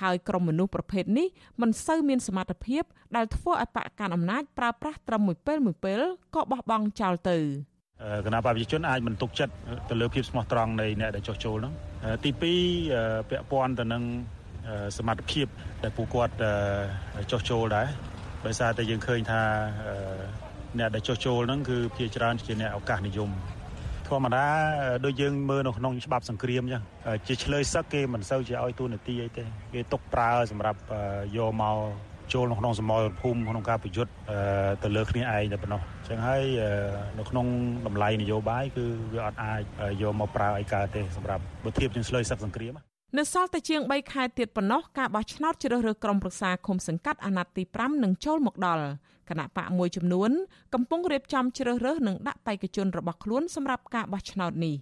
[0.00, 1.28] ហើយក្រុមមនុស្សប្រភេទនេះ
[1.60, 2.82] មិនសូវមានសមត្ថភាព
[3.16, 6.00] ដែលធ្វើឲ្យបកកាន់អំណាចប្រើប្រាស់ត្រឹមមួយពេលមួយពេល
[6.34, 7.38] ក៏បោះបង់ចោលទៅ
[8.26, 9.52] គណៈបព្វជិជនអាចមិនទុកចិត្ត
[9.90, 11.74] ទៅលើភាពស្មោះត្រង់នៃអ្នកដែលចោះចូលហ្នឹង
[12.24, 14.02] ទី2ពាក់ព័ន្ធទៅនឹង
[14.98, 15.46] សមត្ថភាព
[15.82, 16.34] ដែលពួកគាត់
[17.32, 17.86] ចោះចូលដែរ
[18.46, 19.42] ដោយសារតែយើងឃើញថា
[20.78, 23.30] អ្នកដែលចោះចូលហ្នឹងគឺភាគច្រើនជាអ្នកឱកាសនិយម
[24.10, 24.46] ធម្មតា
[25.04, 26.82] ដូចយើងមើលនៅក្នុងច្បាប់សង្គ្រាមអញ្ចឹង
[27.26, 29.44] ជាឆ្លើយសឹកគេមិនសូវជាឲ្យទូនាទីអីទេ
[29.74, 30.78] គេຕົកប្រើសម្រាប់
[31.36, 31.76] យកមក
[32.32, 34.12] ចូលនៅក្នុងសមរភូមិក្នុងការប្រយុទ្ធ
[34.82, 36.44] ទៅលើគ្នាឯងតែប៉ុណ្ណោះអញ្ចឹងហើយ
[37.18, 37.46] នៅក្នុង
[37.86, 39.60] តម្លៃនយោបាយគឺវាអត់អាច
[40.02, 42.78] យកមកប្រើឲ្យកើតទេសម្រាប់បើធៀបជាងឆ្លើយសឹកសង្គ្រាម
[43.18, 48.84] នៅសល់តែជាង3ខែទៀតប៉ុណ្ណោះការបោះឆ្នោតជ្រើសរើសក្រុមប្រឹក្សាឃុំសង្កាត់អាណត្តិទី5នឹងចូលមកដល់
[49.30, 50.30] គណៈបកមួយចំនួន
[50.74, 54.76] កំពុងរៀបចំជ្រើសរើសនិងដាក់បេក្ខជនរបស់ខ្លួនសម្រាប់ការបោះឆ្នោតនេះ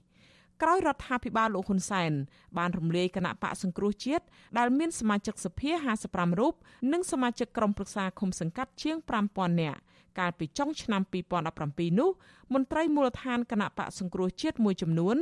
[0.62, 2.12] ក្រោយរដ្ឋាភិបាលលោកហ៊ុនសែន
[2.58, 4.24] បានរំលាយគណៈបកសង្គ្រោះជាតិ
[4.58, 5.70] ដែលមានសមាជិកសភា
[6.06, 6.54] 55រូប
[6.92, 8.96] និងសមាជិកក្រុមប្រឹក្សាឃុំសង្កាត់ជាង
[9.28, 9.80] 5000នាក់
[10.18, 11.02] កាលពីចុងឆ្នាំ
[11.50, 12.10] 2017នោះ
[12.54, 15.16] មន្ត្រីមូលដ្ឋានគណៈបកសង្គ្រោះជាតិមួយចំនួន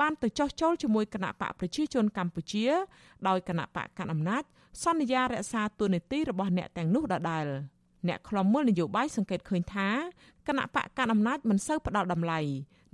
[0.00, 2.66] បានទៅចោះចូលជាមួយគណៈបកប្រជាជនកម្ពុជា
[3.28, 4.42] ដោយគណៈបកកណ្ដាលអំណាច
[4.84, 7.46] សន្យារក្សាទូនីតិរបស់អ្នកទាំងនោះដដែល
[8.08, 9.88] អ្នកខ្លំមើលនយោបាយសង្កេតឃើញថា
[10.48, 12.40] គណៈបកកណ្ដាលអំណាចមិនសូវផ្ដល់តម្លៃ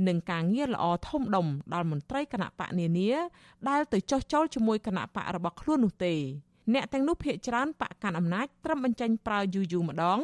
[0.09, 3.11] នឹងការងារល្អធំដុំដល់មន្ត្រីគណៈបកនានា
[3.69, 6.15] ដែលទៅចោះចូលជាមួយគណៈបករបស់ខ្លួននោះទេ
[6.75, 10.21] អ្នកទាំងនោះភាកច្រើនបកកាន់អំណាចត្រឹមបញ្ចេញប្រើយូយូម្ដង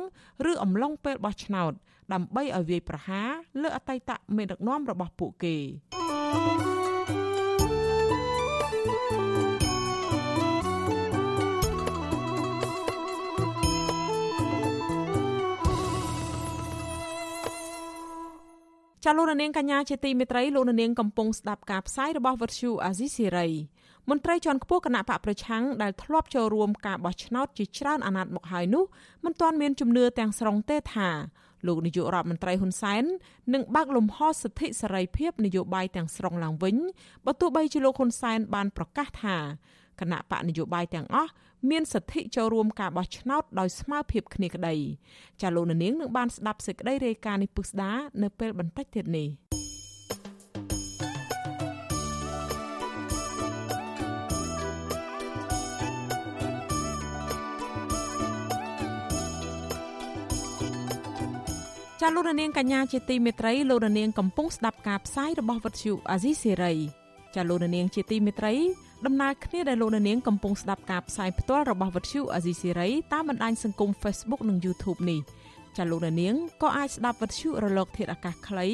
[0.51, 1.73] ឬអំឡុងពេលបោះឆ្នោត
[2.13, 3.31] ដើម្បីឲ្យវាយប្រហារ
[3.63, 5.57] លើអតីតមេដឹកនាំរបស់ពួកគេ
[19.05, 23.49] ចាលោកនាងកញ្ញាជាទីមេត្រីលោកនាងកំពុងស្ដាប់ការផ្សាយរបស់វិទ្យុអាស៊ីសេរី
[24.11, 28.85] មន្ត្រីជាន់ខ្ពស់គណៈបកប្រឆាំងដែលធ្លាប់ចូលរួមការបោះឆ្នោតជាច្រើនអាណត្តិមកហើយនោះ
[29.25, 31.11] មិនទាន់មានជំនឿទាំងស្រុងទេថា
[31.67, 33.05] លោកនាយករដ្ឋមន្ត្រីហ៊ុនសែន
[33.55, 36.77] នឹងបើកលំហសិទ្ធិសេរីភាពនយោបាយទាំងស្រុងឡើងវិញ
[37.27, 39.37] បើទោះបីជាលោកហ៊ុនសែនបានប្រកាសថា
[40.01, 41.31] គណៈបកនយោបាយទាំងអស់
[41.71, 44.75] មានសិទ្ធិចូលរួមការបោះឆ្នោតដោយស្មើភាពគ្នាក្តី
[45.43, 49.29] ចាលោកនាងនឹងបានស្ដាប់សេចក្តីរាយការណ៍នេះពុស្ដានៅពេលបន្តិចទៀតនេះ
[62.07, 66.73] ចាលោករនាងកញ្ញាជាទីមេត្រីលោករនាងកំពុងស្ដាប់ការផ្សាយរបស់វិទ្យុអាស៊ីសេរី
[67.35, 68.55] ចាលោករនាងជាទីមេត្រី
[69.07, 75.21] ដំណើរគ្នាដែលលោករនាងកំពុងស្ដាប់ការផ្សាយផ្ទាល់របស់វិទ្យុអាស៊ីសេរីតាមបណ្ដាញសង្គម Facebook និង YouTube នេះ
[75.77, 78.67] ចាលោករនាងក៏អាចស្ដាប់វិទ្យុរលក ធាតុអាកាសខ្លី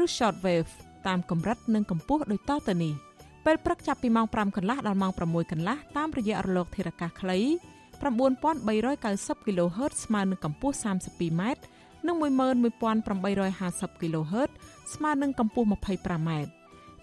[0.00, 0.70] ឬ Shortwave
[1.06, 2.94] តាមកម្រិតនិងកម្ពស់ដូចតទៅនេះ
[3.44, 7.38] ពេលព្រឹកចាប់ពីម៉ោង5កន្លះដល់ម៉ោង6កន្លះតាមរយៈរលកធាតុអាកាសខ្លី
[8.02, 11.42] 9390 kHz ស្មើនឹងកម្ពស់ 32m
[12.08, 14.50] និង11850 kHz
[14.94, 16.30] ស្មើនឹងកម្ពស់ 25m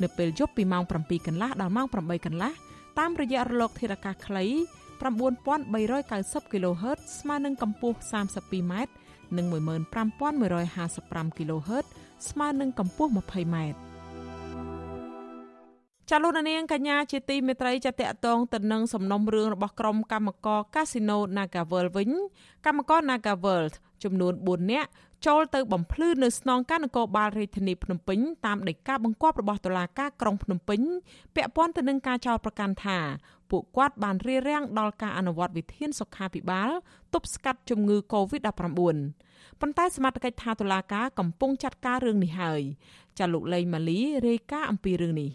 [0.02, 2.52] នៅពេលយប់ពីម៉ោង7កន្លះដល់ម៉ោង8កន្លះ
[3.00, 4.46] តាមរយៈរលកធាតុអាកាសខ្លី
[5.04, 8.74] 9390 kHz ស្មើនឹងកម្ពស់ 32m
[9.38, 11.86] និង15155 kHz
[12.30, 13.58] ស្មើនឹងកម្ពស់ 20m
[16.10, 22.12] ចលនានាងកញ្ញាជាទីមេត្រីចាតតតងទៅនឹងសំណុំរឿងរបស់ក្រុមកម្មករកាស៊ីណូ Nagavel វិញ
[22.66, 23.64] កម្មករ Nagavel
[24.04, 24.90] ចំនួន4នាក់
[25.28, 30.82] ចូលទៅបំភ្លឺនៅស្នងការនគរបាលរាជធានីភ្នំពេញតាមដីកាបង្គាប់របស់តុលាការក្រុងភ្នំពេញ
[31.36, 32.98] ពាក់ព័ន្ធទៅនឹងការចោទប្រកាន់ថា
[33.52, 36.70] ពួកគាត់បានរារាំងដល់ការអនុវត្តវិធានសុខាភិបាល
[37.14, 38.52] ទប់ស្កាត់ជំងឺ Covid-19
[39.62, 42.62] ប៉ុន្តែសមត្ថកិច្ចថាតុលាការកំពុងចាត់ការរឿងនេះហើយ
[43.20, 45.32] ចាលោកលេងម៉ាលីរាយការណ៍អំពីរឿងនេះ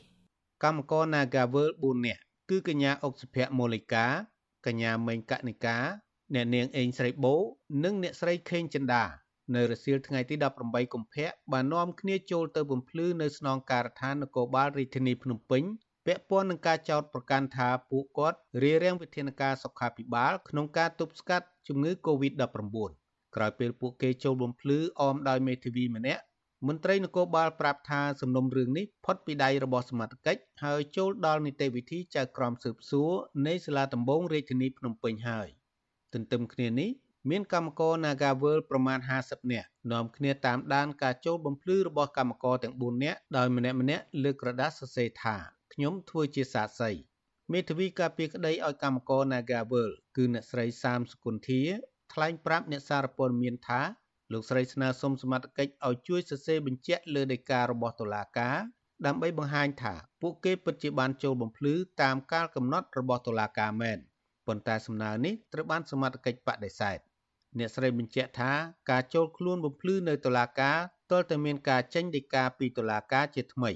[0.65, 4.07] កម្មករ Nagavel 4នាក់គឺកញ្ញាអុកសុភ័ក្រមូលិកា
[4.67, 5.77] កញ្ញាមេងកនិកា
[6.35, 7.35] អ្នកនាងអេងស្រីបូ
[7.85, 9.05] និងអ្នកស្រីខេងចិន្តា
[9.55, 15.63] នៅរសៀលថ្ងៃទី18កុម្ភៈបាននាំគ្នាចូលទៅបំភ្លឺនៅស្នងការដ្ឋាននគរបាលរាជធានីភ្នំពេញ
[16.07, 22.91] ពាក់ព័ន្ធនឹងការចោទប្រកាន់ថាពួកគាត់រារាំងវិធានការសុខាភិបាលក្នុងការទប់ស្កាត់ជំងឺ Covid-19
[23.35, 26.23] ក្រោយពេលពួកគេចូលបំភ្លឺអមដោយមេធាវីម្នាក់
[26.67, 33.11] មន្ត្រីនគរបាលប្រាប់ថាសំណុំរឿងនេះផុតពីដៃរបស់សមត្ថកិច្ចហើយចូលដល់នីតិវិធីចៅក្រមស៊ើបសួរ
[33.47, 35.49] នៃសាលាដំបងរាជធានីភ្នំពេញហើយ
[36.15, 36.91] ទន្ទឹមគ្នានេះ
[37.31, 45.37] មានកម្មករ Nagavel ប្រមាណ50នាក់នាំគ្នាតាមដានការចូលបំភ្លឺរបស់កម្មករទាំង4នាក់ដោយម្នាក់ម្នាក់លើកក្រដាសសរសេរថា
[45.73, 46.91] ខ្ញុំធ្វើជាសាក្សី
[47.53, 51.63] មេធាវីការពារក្តីឲ្យកម្មករ Nagavel គឺអ្នកស្រីសាមសុគន្ធា
[52.13, 53.81] ថ្លែងប្រាប់អ្នកសារព័ត៌មានថា
[54.33, 58.57] លោកស្រីស្នើសុំសមត្ថកិច្ចឲ្យជួយសរសេរបញ្ជាក់លើដីការបស់តុលាការ
[59.07, 63.99] ដើម្បីបង្ហាញថាពួកគេពិតជាបានចូលបំភ្លឺតាមកាលកំណត់របស់តុលាការមែន
[64.49, 66.99] ប៉ុន្តែសំណើនេះត្រូវបានសមត្ថកិច្ចបដិសេធ
[67.59, 68.53] អ្នកស្រីបញ្ជាក់ថា
[68.91, 70.79] ការចូលខ្លួនបំភ្លឺនៅតុលាការ
[71.11, 73.71] ទាល់តែមានការចេញដីកាពីតុលាការជាថ្មី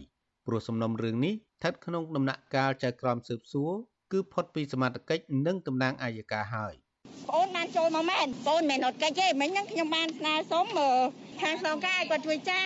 [0.47, 3.73] ព្រោះសំណុំរឿងនេះស្ថិតក្នុងដំណាក់កាលចៅក្រមស៊ើបសួរ
[4.13, 10.67] គឺផុតពីសមត្ថកិច្ចនិងតំណាងអាយកាហើយបងអូនបានចូលមកមែនបងអូនមិនអត់កិច្ចទេមិញហ្នឹងខ្ញុំបានស្នើសុំ
[11.43, 12.63] ខាងក្នុងការឲ្យគាត់ជួយចា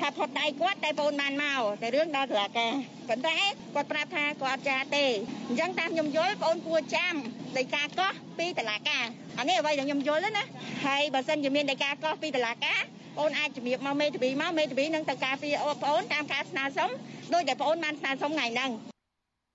[0.00, 2.72] ថាផុតដៃគាត់តែបងបានមកតែរឿងដល់តុលាការ
[3.08, 3.38] ប៉ុន្តែ
[3.74, 5.04] គាត់ប្រាប់ថាគាត់អត់ចាទេ
[5.48, 7.14] អញ្ចឹងតាមខ្ញុំយល់បងគួរចាំ
[7.58, 9.04] ដីកាកោះពីតុលាការ
[9.38, 10.44] អានេះអ្វីដែលខ្ញុំយល់ណា
[10.86, 12.80] ហើយបើសិនជាមានដីកាកោះពីតុលាការ
[13.18, 16.90] បងអាចជំរាបមកមេធាវីមកមេធាវីនឹងទៅការពារបងតាមការស្នើសុំ
[17.34, 18.70] ដោយដែលបងបានស្នើសុំថ្ងៃហ្នឹង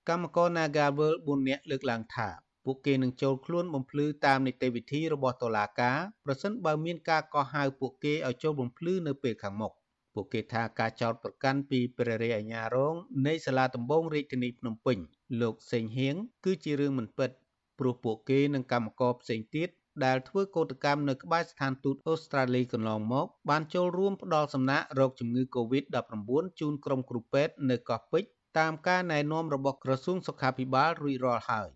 [0.08, 2.28] កម្មករ Nagavel 4នាក់លើកឡើងថា
[2.64, 9.72] ពួកគេនឹងចូលខ្លួនបំភ្លឺតាមនីតិវិធីរបស់តុលាការប្រសិនបើមានការកោះហៅពួកគេឲ្យចូលបំភ្លឺនៅពេលខាងមុខ
[10.14, 12.94] ពួកគេថាការចោទប្រកាន់ពីព្រះរាជអាជ្ញារង
[13.26, 14.98] នៃសាលាដំបងរាជធានីភ្នំពេញ
[15.40, 17.30] លោកសេងហៀងគឺជារឿងមិនពិត
[17.78, 19.68] ព្រោះពួកគេនិងកម្មករផ្សេងទៀត
[20.04, 31.68] ដែលធ្វើកោតកម្មនៅក្បែរស្ថានទូតអូស្ត្រាលីកន្លងមក បានចូលរួមផ្ដល់សំណាក់រោគជំងឺ Covid-19 ជូនក្រុមគ្រូពេទ្យនៅកោះពេជ្រតាមការណែនាំរបស់ក្រសួងសុខាភិបាលរួចរាល់ហើយ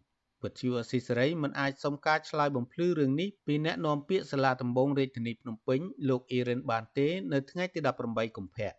[0.43, 8.73] វិទ្យុអស៊ីសេរីមិនអាចសុំការឆ្លើយបំភ្លឺរឿងនេះពីអ្នកនាំពាក្យសាលាដំបងរាជធានីភ្នំពេញលោកអ៊ីរ៉ានបានទេនៅថ្ងៃទី18កុម្ភៈ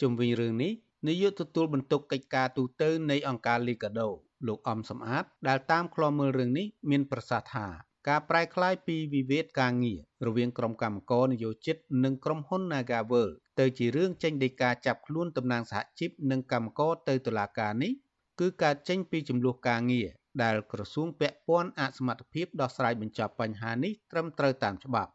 [0.00, 0.72] ជុំវិញរឿងនេះ
[1.08, 4.08] នាយកទទួលបន្ទុកកិច្ចការទូតនៃអង្គការលីកាដូ
[4.46, 7.66] លោកអំសំអាតដែលតាមឃ្លាំមើលរឿងនេះមានប្រសាសន៍ថា
[8.08, 13.28] ការប្រែក្លាយពីវិវាទការងាររវាងក្រុមកម្មករនយោជិតនិងក្រុមហ៊ុន Nagavel
[13.60, 17.92] ទៅជារឿងចេញដីកាចាប់ខ្លួនតំណាងសហជីពនិងកម្មករទៅតុលាការនេះ
[18.40, 20.08] គឺការចេញពីចំនួនការងារ
[20.42, 25.10] ដែលក្រសួងពាក់ព័ន្ធអសមត្ថភាពដោះស្រាយបញ្ចប់បញ្ហានេះត្រឹមត្រូវតាមច្បាប់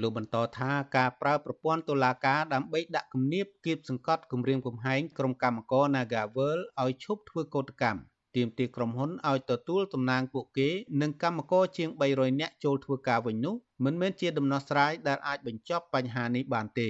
[0.00, 8.00] លោកបន្តថាការប្រើប្រព័ន្ធតុលាការដើម្បីដាក់គំនាបគៀបសង្កត់គម្រាមកំហែងក្រុមកម្មករ Nagavel ឲ្យឈប់ធ្វើកោតកម្ម
[8.36, 10.68] ទាមទារក្រុមហ៊ុនឲ្យទទួលតំណែងពួកគេ
[11.00, 16.88] និងកម្មករជាង300នាក់ចូលធ្វើការវិញនោះមិនមែនជាដំណោះស្រាយដែលអាចបញ្ចប់បញ្ហានេះបានទេ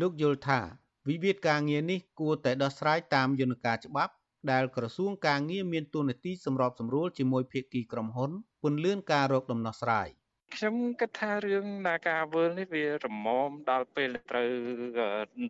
[0.00, 0.60] លោកយល់ថា
[1.08, 4.12] វិវាទការងារនេះគួរតែដោះស្រាយតាមយន្តការច្បាប់
[4.52, 8.30] ដែលក្រសួងការងារមានទួនាទីសម្របសម្រួលជាមួយភាគីក្រុមហ៊ុន
[8.62, 10.08] ពន្លឿនការរកដំណោះស្រាយ
[10.56, 14.50] ខ្ញុំគិតថារឿងនាការវើលនេះវារមុំដល់ពេលត្រូវ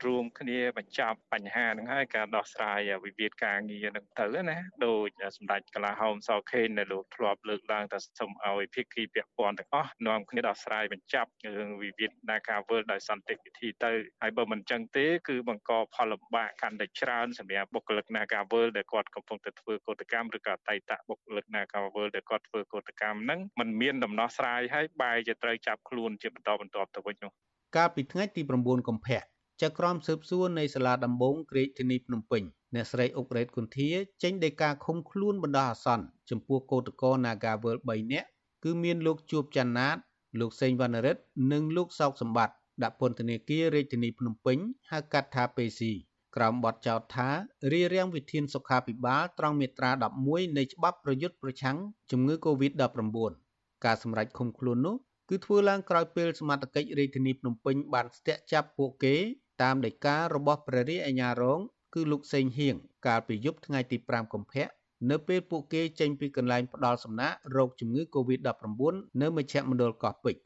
[0.04, 5.06] រួមគ្នាបញ្ចប់បញ្ហាហ្នឹងហើយការដោះស្រាយវិវាទការងារហ្នឹងទៅណាដោយ
[5.36, 27.32] សម្ដេចកលាហោមសខេនដែលលោកធ្លាប់លើកឡើងថាសូមឲ្យភាគីពាក់ព័ន្ធទាំងអស់នាំគ្នាដោះស្រាយបញ្ចប់រឿងវិវាទនាការវើលដោយសន្តិវិធីទៅហើយបើមិនចឹងទេគឺបង្កផលលំបាកកាន់តែច្រើនសម្រាប់បុគ្គលិកនាការវើលដែលគាត់កំពុងតែធ្វើកោតកម្មឬក៏អតីតបុគ្គលិកនាការវើលដែលគាត់ធ្វើកោតកម្មហ្នឹងมันមានដំណោះស្រាយហើយបែរជាត្រូវចាប់ខ្លួនជាបន្តបន្ទាប់ទៅវិញនោះ
[27.76, 29.20] កាលពីថ្ងៃទី9កុម្ភៈ
[29.62, 32.42] ចៅក្រមស៊ើបសួរនៃសាលាដំបងរាជធានីភ្នំពេញ
[32.74, 33.90] អ្នកស្រីអុករ៉េតគុន្ធា
[34.22, 38.28] ចេញដីកាឃុំខ្លួនបណ្ដោះអាសន្នចំពោះកោតក្រ Nagavel 3នាក់
[38.64, 39.96] គឺមានលោកជួបច័ន្ទណាត
[40.40, 41.22] លោកសេងវណ្ណរិទ្ធ
[41.52, 44.58] និងលោកសោកសម្បត្តិដាក់ពន្ធនាគាររាជធានីភ្នំពេញ
[44.90, 45.92] ហៅកាត់ថាពេស៊ី
[46.36, 47.28] ក្រោមបទចោទថា
[47.72, 49.90] រារាំងវិធានសុខាភិបាលត្រង់មាត្រា
[50.24, 51.76] 11នៃច្បាប់ប្រយុទ្ធប្រឆាំង
[52.10, 53.47] ជំងឺ Covid-19
[53.84, 54.96] ការសម្រេចឃុំខ្លួននោះ
[55.28, 59.14] គឺធ្វើឡើងក្រោយពេលសមត្ថកិច្ចរាជធានីភ្នំពេញបានស្ទាក់ចាប់ពួកគេ
[59.62, 61.60] តាមដីការបស់ព្រះរាជអាជ្ញារង
[61.94, 62.74] គឺលោកសេងហៀង
[63.06, 64.68] កាលពីយប់ថ្ងៃទី5កុម្ភៈ
[65.10, 70.40] នៅពេលពួកគេចេញពីកន្លែងផ្ដាល់សំណាក់រោគជំងឺ Covid-19 នៅមជ្ឈមណ្ឌលកោះពេជ្រ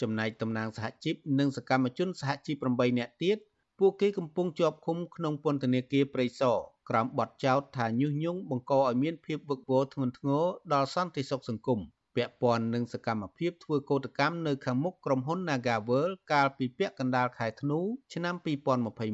[0.00, 3.38] ចំណែកតំណាងសហជីពនិងសកម្មជនសហជីព8នាក់ទៀត
[3.78, 6.56] ពួកគេកំពុងជាប់ឃុំក្នុងពន្ធនាគារព្រៃសរ
[6.88, 11.80] ក្រោមបទចោទថាញុះញង់បង្កឲ្យមានភាពវឹកវរធ្ងន់ធ្ងរដល់សន្តិសុខសង្គម
[12.16, 17.80] ពាក់ព័ន្ធនឹងសកម្មភាពធ្វើកោតកម្មនៅខាងមុខក្រុមហ៊ុន Nagavel កាលពីពាក់កណ្ដាលខែធ្នូ
[18.14, 18.34] ឆ្នាំ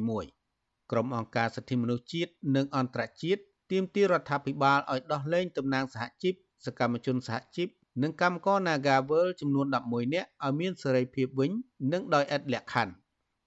[0.07, 6.33] 2021ក្រុមអង្គការសិទ្ធិមនុស្សជាតិនិងអន្តរជាតិទាមទាររដ្ឋាភិបាលឲ្យដោះលែងតំណាងសហជីព
[6.65, 7.67] សកម្មជនសហជីព
[8.03, 11.51] និងកម្មករ Nagavel ចំនួន11នាក់ឲ្យមានសេរីភាពវិញ
[11.91, 12.93] និងដោយឥតលក្ខខណ្ឌ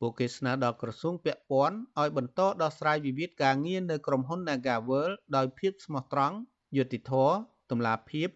[0.01, 6.37] ពួកគេស្នើដល់ក្រសួងពាក់ព័ន្ធឲ្យបន្តដោះស្រាយវិវាទការងារនៅក្រុមហ៊ុន Nagavel ដោយភាពស្មោះត្រង់
[6.77, 7.35] យុត្តិធម៌
[7.71, 8.29] តម្លាភាព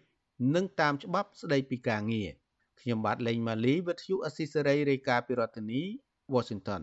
[0.55, 2.29] និងតាមច្បាប់ស្តីពីការងារ
[2.81, 5.81] ខ្ញុំបាទលេងម៉ាលីវិទ្យុអស៊ីសេរីរាយការណ៍ពីរដ្ឋធានី
[6.33, 6.81] Washington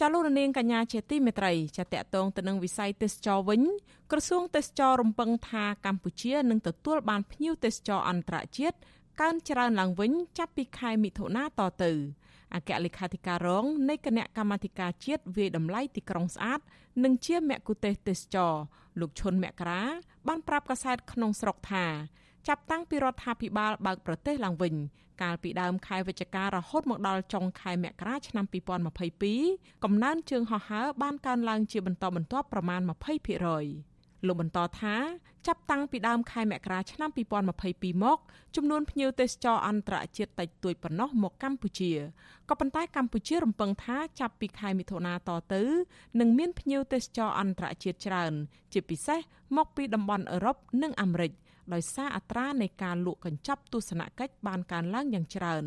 [0.00, 3.62] ចាលោករនាងកញ្ញាជាទីមេត្រីចាតកតងទៅនឹងវិស័យទេសចរវិញ
[4.10, 8.76] ក្រសួងទេសចររំពឹងថាកម្ពុជានឹងទទួលបានភ្ញៀវទេសចរអន្តរជាតិ
[9.20, 11.92] កើនច្រើនឡើងវិញចាប់ពីខែមិថុនាតទៅ
[12.54, 16.60] អគ្គលេខាធិការរងនៃគណៈកម្មាធិការជាតិវាយតម្លៃទីក្រុងស្អាត
[17.04, 18.54] និងជាមគ្គុទេសទេសចរ
[19.00, 19.82] លោកឈុនមករា
[20.28, 21.86] បានប្រាប់កាសែតក្នុងស្រុកថា
[22.48, 24.74] ចាប់តាំងពីរដ្ឋាភិបាលបើកប្រទេសឡើងវិញ
[25.22, 28.44] កាលពីដើមខែវិច្ឆិការហូតមកដល់ចុងខែមករាឆ្នាំ
[29.14, 32.80] 2022កំណើនជើងហោះហើរបានកើនឡើងជាបន្តបន្ទាប់ប្រមាណ
[33.52, 34.96] 20%លោកបន្តថា
[35.46, 37.10] ចាប់តាំងពីដើមខែមករាឆ្នាំ
[37.56, 38.18] 2022មក
[38.56, 41.92] ចំនួនភ្ញៀវទេសចរអន្តរជាតិតិចតួចប៉ុណ្ណោះមកកម្ពុជា
[42.48, 45.62] ក៏ប៉ុន្តែកម្ពុជារំពឹងថាចាប់ពីខែមិថុនាតទៅ
[46.20, 48.32] នឹងមានភ្ញៀវទេសចរអន្តរជាតិច្រើន
[48.72, 49.20] ជាពិសេស
[49.56, 51.32] មកពីតំបន់អឺរ៉ុបនិងអាមេរិក
[51.72, 55.64] ដោយសារអត្រានៃការលក់កញ្ចប់ទស្សនកិច្ចបានកើនឡើងយ៉ាងច្រើន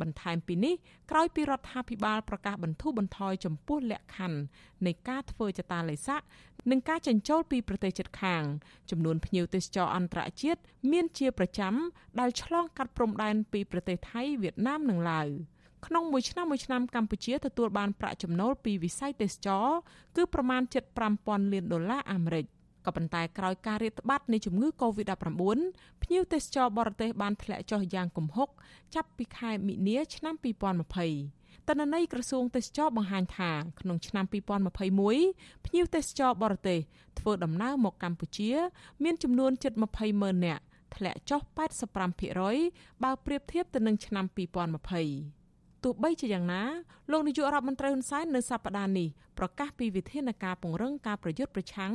[0.00, 0.74] បន្ថែមពីនេះ
[1.10, 4.38] ក្រោយពីរដ្ឋាភិបាលប្រកាសបន្ធូរបន្ថយចំពោះលក្ខខណ្ឌ
[4.86, 6.24] នៃការធ្វើចតាឡេសាក់
[6.70, 8.42] និងការចិញ្ចូលពីប្រទេសជិតខាង
[8.90, 10.60] ចំនួនភ្ញៀវទេសចរអន្តរជាតិ
[10.92, 11.74] មានជាប្រចាំ
[12.20, 15.28] ដែលឆ្លងកាត់ព្រំដែនពីប្រទេសថៃវៀតណាមនិងឡាវ
[15.86, 19.66] ក្នុងមួយឆ្នាំមួយឆ្នាំកម្ពុជាទទួលបានប្រាក់ចំណូលពីវិស័យទេសចរ
[20.16, 20.62] គឺប្រមាណ
[21.06, 22.46] 75000លានដុល្លារអាមេរិក
[22.86, 25.40] ក៏ប៉ុន្តែក្រោយការរាតត្បាតនៃជំងឺ Covid-19
[26.02, 28.48] ភ្ញៀវទេសចរបរទេសបានធ្លាក់ចុះយ៉ាងគំហុក
[28.94, 36.80] ចាប់ពីខែមិនិនាឆ្នាំ2020តនន័យក្រសួងទេសចរបង្ហាញថាក្នុងឆ្នាំ2021ភ្ញៀវទេសចរបរទេស
[37.18, 38.50] ធ្វើដំណើរមកកម្ពុជា
[39.04, 40.62] មានចំនួនជិត20ម៉ឺននាក់
[40.96, 41.40] ធ្លាក់ចុះ
[42.22, 45.41] 85%បើប្រៀបធៀបទៅនឹងឆ្នាំ2020
[45.84, 46.62] ទោះបីជាយ៉ាងណា
[47.10, 51.92] លោកនាយករដ្ឋមន្ត្រីហ៊ុនសែននៅសប្តាហ៍នេះប្រកាសពីវិធានការពង្រឹងការប្រយុទ្ធប្រឆាំង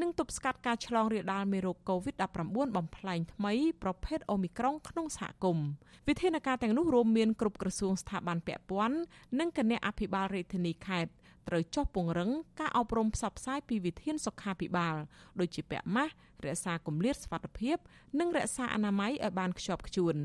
[0.00, 5.68] និងទប់ស្កាត់ការឆ្លងរាលដាលមេរោគ COVID-19 បំផ្លែងថ្មីប្រភេទអូមីក្រុងក្នុងសហគមន៍
[6.08, 8.98] វិធានការទាំងនោះរួមមានគ្រប់ក្រសួងស្ថាប័នពាក់ព័ន្ធ
[9.38, 11.10] និងគណៈអភិបាលរាជធានីខេត្ត
[11.48, 14.96] ត្រូវចុះពង្រឹងការអប់រំផ្សព្វផ្សាយពីវិធានសុខាភិបាល
[15.40, 16.12] ដូចជាពាក់ម៉ាស់
[16.44, 17.76] រក្សាគម្លាតសុវត្ថិភាព
[18.18, 20.16] និងរក្សាអនាម័យឲ្យបានខ្ជាប់ខ្ជួន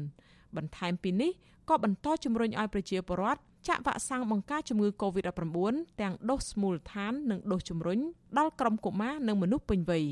[0.58, 1.32] បន្ថែមពីនេះ
[1.70, 5.58] ក៏បន្តជំរុញឲ្យប្រជាពលរដ្ឋចាក់វ៉ាក់សាំងបង្ការជំងឺ Covid-19
[6.02, 8.00] ទាំងដូសមូលដ្ឋាននិងដូសជំរុញ
[8.38, 10.06] ដល់ក្រុមកុមារនិងមនុស្សពេញវ័យ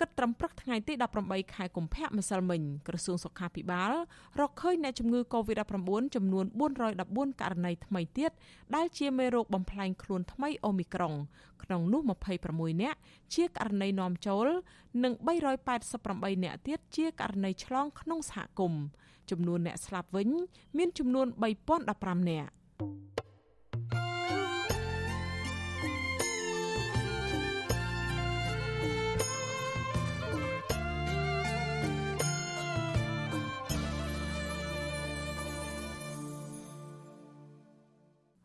[0.00, 0.92] គិតត្រឹមព្រឹកថ្ងៃទី
[1.24, 3.92] 18ខែកុម្ភៈម្សិលមិញក្រសួងសុខាភិបាល
[4.40, 6.44] រកឃើញអ្នកជំងឺ Covid-19 ចំនួន
[6.92, 8.30] 414ករណីថ្មីទៀត
[8.74, 11.14] ដែលជាមេរោគបំផ្លែងខ្លួនថ្មីអូមីក្រុង
[11.62, 12.00] ក្នុងនោះ
[12.42, 12.98] 26នាក់
[13.34, 14.46] ជាករណីនាំចូល
[15.04, 15.12] និង
[15.78, 18.82] 388នាក់ទៀតជាករណីឆ្លងក្នុងសហគមន៍
[19.30, 20.28] ចំនួនអ្នកស្លាប់វិញ
[20.78, 21.26] មានចំនួន
[21.78, 22.52] 3015នាក់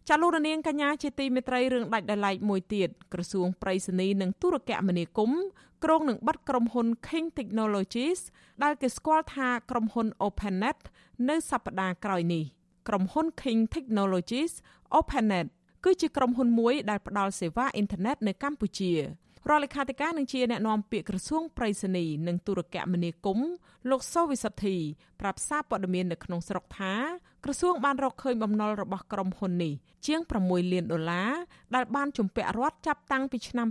[0.09, 5.43] ចាលោករនាងកញ្ញាជាទីមេត្រីរឿងដាច់ដោយឡែកមួយទៀតក្រសួងប្រៃសណីនិងទូរគមនាគមន៍
[5.83, 8.19] ក្រុងនឹងបិទក្រុមហ៊ុន King Technologies
[8.63, 10.79] ដែលគេស្គាល់ថាក្រុមហ៊ុន OpenNet
[11.29, 12.43] នៅសប្តាហ៍ក្រោយនេះ
[12.87, 14.53] ក្រុមហ៊ុន King Technologies
[14.97, 15.47] OpenNet
[15.85, 18.93] គឺជាក្រុមហ៊ុនមួយដែលផ្ដល់សេវាអ៊ីនធឺណិតនៅកម្ពុជា
[19.49, 23.49] រដ្ឋលេខាធិការនឹងជាអ្នកណែនាំពាក្យក្រសួងប្រៃសណីនិងទូរគមនាគមន៍
[23.89, 24.75] លោកសូវិសុទ្ធិ
[25.21, 26.93] ប្រាប់សារព័ត៌មាននៅក្នុងស្រុកថា
[27.43, 29.73] ក្រសួងបានរកឃើញបំណុលរបស់ក្រុមហ៊ុននេះ
[30.05, 31.31] ជាង6លានដុល្លារ
[31.75, 33.67] ដែលបានជំពាក់រដ្ឋចាប់តាំងពីឆ្នាំ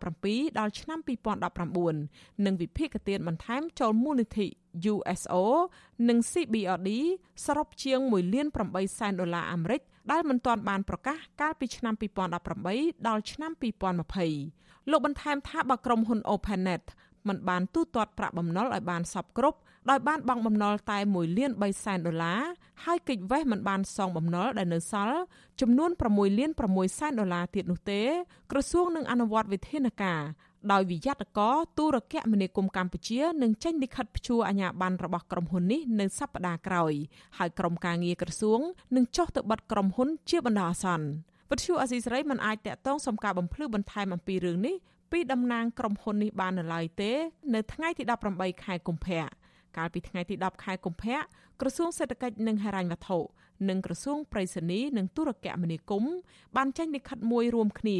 [0.00, 0.98] 2017ដល់ឆ្នាំ
[1.72, 4.46] 2019និងវិភាគទានបន្ថែមចូលមូលនិធិ
[4.92, 5.34] USO
[6.08, 6.90] និង CBRD
[7.44, 9.80] សរុបជាង1លាន8សែនដុល្លារអាមេរិក
[10.12, 11.94] ដែលមិនទាន់បានប្រកាសកាលពីឆ្នាំ
[12.50, 16.82] 2018ដល់ឆ្នាំ2020 លោកបន្ថែមថាបើក្រុមហ៊ុន OpenNet
[17.28, 19.58] មិនបានទូទាត់ប្រាក់បំណុលឲ្យបានសពគ្រប់
[19.90, 22.40] ដោយបានបង់បំណុលតែ1លាន3សែនដុល្លារ
[22.84, 25.18] ហើយកិច្ចវេះមិនបានសងបំណុលដែលនៅសល់
[25.60, 28.02] ចំនួន6លាន6សែនដុល្លារទៀតនោះទេ
[28.50, 30.22] ក្រសួងនឹងអនុវត្តវិធានការ
[30.72, 31.40] ដោយវិយ័តក
[31.78, 36.92] ទូរគមនាគមន៍កម្ពុជានឹងចេញលិខិតព្យួរអាជ្ញាប័ណ្ណរបស់ក្រុមហ៊ុននេះនៅសប្តាហ៍ក្រោយ
[37.38, 38.60] ហើយក្រុមការងារក្រសួង
[38.96, 41.06] នឹងចុះទៅបិទក្រុមហ៊ុនជាបណ្ដោះអាសន្ន
[41.50, 44.76] វិទ្យុអសីសេរីមិនអាចតាក់ទងសំការបំភ្លឺបន្ថែមអំពីរឿងនេះ
[45.12, 47.12] ពីតំណាងក្រុមហ៊ុននេះបាននៅឡើយទេ
[47.54, 48.02] នៅថ្ងៃទី
[48.34, 49.22] 18ខែកុម្ភៈ
[49.76, 51.18] កាលពីថ្ងៃទី10ខែកុម្ភៈ
[51.60, 53.18] ក្រសួងសេដ្ឋកិច្ចនិងហិរញ្ញវត្ថុ
[53.68, 56.14] និងក្រសួងប្រៃសណីនិងទូរគមនាគមន៍
[56.56, 57.98] បានចេញលិខិតមួយរួមគ្នា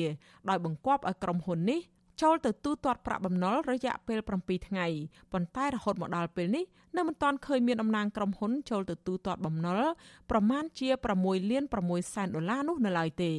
[0.49, 1.81] ដោយបង្គាប់ឲ្យក្រុមហ៊ុននេះ
[2.21, 4.87] ចូលទៅទូទាត់ប្រាក់បំណុលរយៈពេល7ថ្ងៃ
[5.33, 6.65] ប៉ុន្តែរហូតមកដល់ពេលនេះ
[6.97, 9.83] នៅមិនទាន់ឃើញមានតំណាងក្រុមហ៊ុនចូលទៅទូទាត់បំណុល
[10.31, 10.89] ប្រមាណជា
[11.21, 13.33] 6លាន6សែនដុល្លារនោះនៅឡើយទេ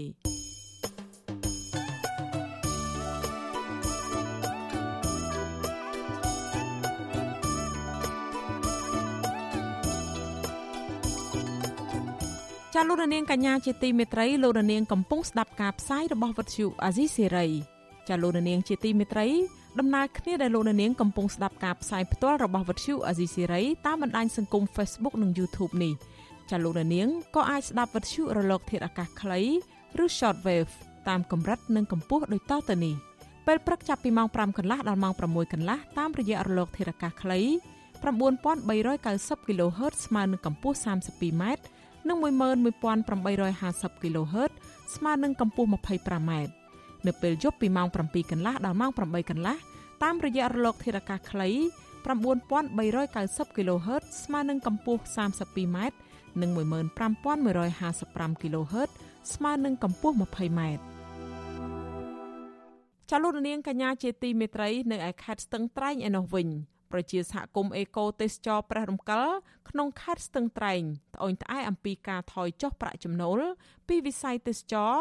[12.76, 17.48] ចាលោករនាងកញ្ញាជាទីមេត្រីលោករនាងកំពុងស្ដាប់ការផ្សាយរបស់វិទ្យុអាស៊ីសេរី
[18.12, 19.28] ចាលោករនាងជាទីមេត្រី
[19.80, 25.94] ដំណើរគ្នាដែលលោករនាងកំពុងស្ដាប់ការផ្សាយផ្ទាល់របស់វិទ្យុអាស៊ីសេរីតាមបណ្ដាញសង្គម Facebook និង YouTube នេះ
[26.52, 29.42] ចាលោករនាងក៏អាចស្ដាប់វិទ្យុរលក ធាតុអាកាសខ្លី
[30.04, 30.72] ឬ Shortwave
[31.10, 32.96] តាមកម្រិតនិងកម្ពស់ដូចតទៅនេះ
[33.48, 37.40] ពេលព្រឹកចាប់ពីម៉ោង5កន្លះដល់ម៉ោង6កន្លះតាមរយៈរលក ធាតុអាកាសខ្លី
[38.02, 41.44] 9390 kHz ស្មើនឹងកម្ពស់ 32m
[42.08, 44.52] និង11850 kHz
[44.96, 46.61] ស្មើនឹងកម្ពស់ 25m
[47.08, 49.56] នៅពេលយប់ពីម៉ោង7កន្លះដល់ម៉ោង8កន្លះ
[50.04, 51.50] តាមរយៈរលកធារកាសខ្លី
[52.06, 55.78] 9390 kHz ស្មើនឹងកម្ពស់ 32m
[56.42, 58.90] និង15155 kHz
[59.34, 60.62] ស្មើនឹងកម្ពស់ 20m
[63.10, 66.48] ចលនានាងកញ្ញាជាទីមេត្រី នៅឯខេត្តស្ទឹងត្រែងឯណោះវិញ
[66.94, 69.28] ប្រជាសហគមន៍អេកូទេសចរព្រះរំកិល
[69.70, 70.82] ក្នុងខេត្តស្ទឹងត្រែង
[71.16, 73.40] ត្អូញត្អែអំពីការថយចុះប្រាក់ចំណូល
[73.88, 74.94] ពីវិស័យទេសចរ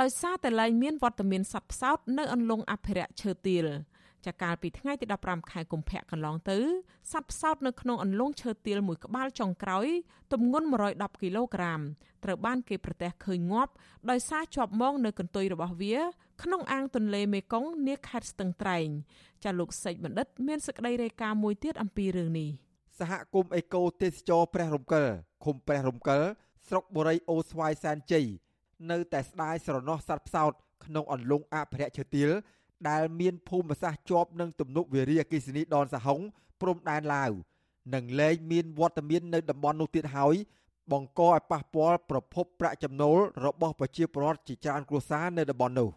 [0.00, 3.66] ដោយសារតែលែងមានវត្តមានសត្វផ្សោតនៅអន្លង់អភិរក្សឈើទាល
[4.26, 6.58] ចាកាលពីថ្ងៃទី15ខែកុម្ភៈកន្លងទៅ
[7.12, 9.86] សត្វផ្សោតនៅក្នុងអន្លង់ឈើទាលមួយក្បាលចុងក្រោយ
[10.32, 11.80] ទម្ងន់110គីឡូក្រាម
[12.24, 13.72] ត្រូវបានគេប្រទះឃើញងាប់
[14.10, 15.96] ដោយសារជាប់មងនៅកន្ទុយរបស់វា
[16.42, 18.88] ក្នុងអាងទន្លេមេគង្គនាខេត្តស្ទឹងត្រែង
[19.44, 22.50] ចាលោកសេចបណ្ឌិត មានសេចក្តីរាយការណ៍មួយទៀតអំពីរឿងនេះ
[22.98, 25.06] សហគមន៍អេកូទេសចរព្រះរំកិល
[25.44, 26.22] ឃុំព្រះរំកិល
[26.68, 28.26] ស្រុកបូរីអូស្វាយសែនជ័យ
[28.90, 30.52] នៅតែស្ដាយស្រណោះសត្វផ្សោត
[30.84, 32.30] ក្នុងអន្លង់អភិរក្សឈើទាល
[32.90, 36.20] ដែលមានភូមិសាស្ត្រជាប់នឹងទំនប់វារីអគ្គិសនីដនសហុង
[36.60, 37.30] ព្រំដែនឡាវ
[37.94, 40.34] និងលែងមានវត្តមាននៅតំបន់នោះទៀតហើយ
[40.92, 45.88] បង្កឲ្យប៉ះពាល់ប្រភពប្រាក់ចំណូលរបស់ប្រជាពលរដ្ឋជាច្រើនគ្រួសារនៅតំបន់នោះ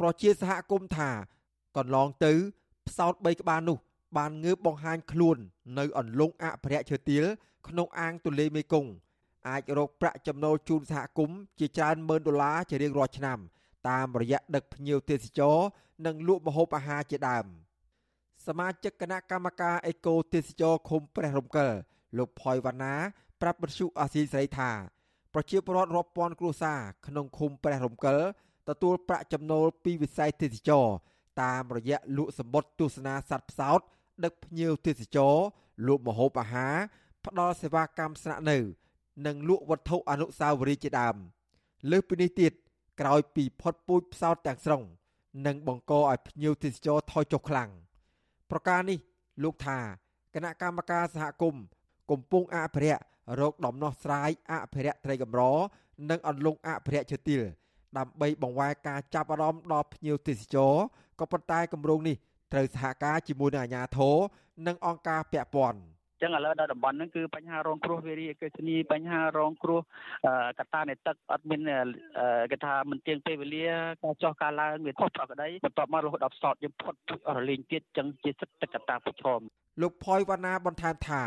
[0.00, 1.10] ប្រជាសហគមន៍ថា
[1.76, 2.32] កន្លងទៅ
[2.86, 3.78] ផ្សោត3ក្បាលនោះ
[4.16, 5.36] បានងើបបង្ហាញខ្លួន
[5.78, 7.24] នៅអន្លង់អភិរក្សឈើទាល
[7.68, 8.90] ក្នុងអាងទន្លេមេគង្គ
[9.48, 13.38] អាចរកប្រាក់ចំណូលជូនសហគមន៍ជាច្រើនម៉ឺនដុល្លារជារៀងរាល់ឆ្នាំ
[13.88, 15.58] តាមរយៈដឹកភ្ញៀវទេសចរ
[16.06, 17.46] និងលក់ម្ហូបអាហារជាដើម
[18.46, 21.70] សមាជិកគណៈកម្មការអេកូទេសចរឃុំព្រះរំកិល
[22.18, 22.94] លោកផយវណ្ណា
[23.40, 24.70] ប្រាប់បទសុអាស៊ីសេរីថា
[25.34, 28.18] ប្រជាពលរដ្ឋរាប់ពាន់គ្រួសារក្នុងឃុំព្រះរំកិល
[28.68, 30.86] ទទួលប្រាក់ចំណូលពីវិស័យទេសចរ
[31.42, 33.80] តាមរយៈលក់សម្បត្តិទស្សនាសត្វផ្សោត
[34.24, 35.34] ដឹកភ្ញៀវទេសចរ
[35.86, 36.74] លក់ម្ហូបអាហារ
[37.26, 38.58] ផ្ដល់សេវាកម្មស្នាក់នៅ
[39.26, 41.16] និងលក់វត្ថុអនុស្សាវរីយ៍ជាដើម
[41.90, 42.52] លើសពីនេះទៀត
[43.00, 44.82] ក្រោយពីផុតពូជផ្សោតទាំងស្រុង
[45.46, 47.70] និងបង្កឲ្យភ្ញៀវទេសចរថយចុះខ្លាំង
[48.50, 48.98] ប្រការនេះ
[49.42, 49.78] លោកថា
[50.34, 51.62] គណៈកម្មការសហគមន៍
[52.10, 53.02] កំពុងអភិរក្ស
[53.40, 55.42] រោគដំណោះស្រាយអភិរក្សត្រីកម្រ
[56.10, 57.42] និងអន្លង់អភិរក្សឈើទាល
[57.98, 60.74] ដើម្បីបង្វែរការចាប់អារម្មណ៍ដល់ភ្ញៀវទេសចរ
[61.20, 62.16] ក៏ប៉ុន្តែគម្រោងនេះ
[62.52, 64.16] ត្រូវសហការជាមួយនឹងអាជ្ញាធរ
[64.66, 65.78] និងអង្គការពាក់ព័ន្ធ។
[66.20, 69.80] ចឹងឥឡូវដល់តំបន់ហ្នឹងគឺបញ្ហារងគ្រោះវារីអគ្គិសនីបញ្ហារងគ្រោះ
[70.58, 71.60] កត្តានៃទឹកអត់មាន
[72.50, 73.66] គេថាមិនទៀងពេលវេលា
[74.04, 76.94] ការចោះការឡើងវាខុសប្រក្រតីបន្ទាប់មករហូតដល់ផ្សោតយើងផុត
[77.28, 79.40] អស់រលែងទៀតចឹងជាសិទ្ធិកត្តាប្រឈម
[79.82, 81.22] លោកផយវណ្ណាបន្ថែមថា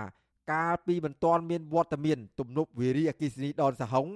[0.53, 4.07] កាលពីមិនទាន់មានវត្តមាន ទំនប់វារីអគ្គិសនីដនសហុង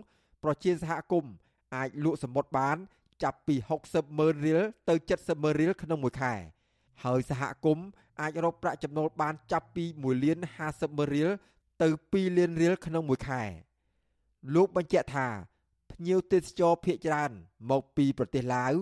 [0.43, 1.33] ប្រជាសហគមន៍
[1.75, 2.77] អាចលក់សម្បត្តិបាន
[3.23, 3.55] ចាប់ពី
[3.87, 6.33] 60ម៉ឺនរៀលទៅ70ម៉ឺនរៀលក្នុងមួយខែ
[7.03, 7.85] ហើយសហគមន៍
[8.21, 11.29] អាចរកប្រាក់ចំណូលបានចាប់ពី1លាន50ម៉ឺនរៀល
[11.81, 13.43] ទៅ2លានរៀលក្នុងមួយខែ
[14.55, 15.27] លោកបញ្ជាក់ថា
[15.91, 17.31] ភ្ញៀវទេសចរភៀកច្រើន
[17.71, 18.73] មកពីប្រទេសឡាវ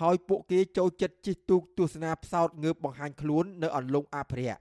[0.00, 4.60] ហើយពួកគេចូលចិត្តជិះទូកទស្សនាផ្សោតងើបបង្ហាញខ្លួននៅអន្លង់អភិរក្ស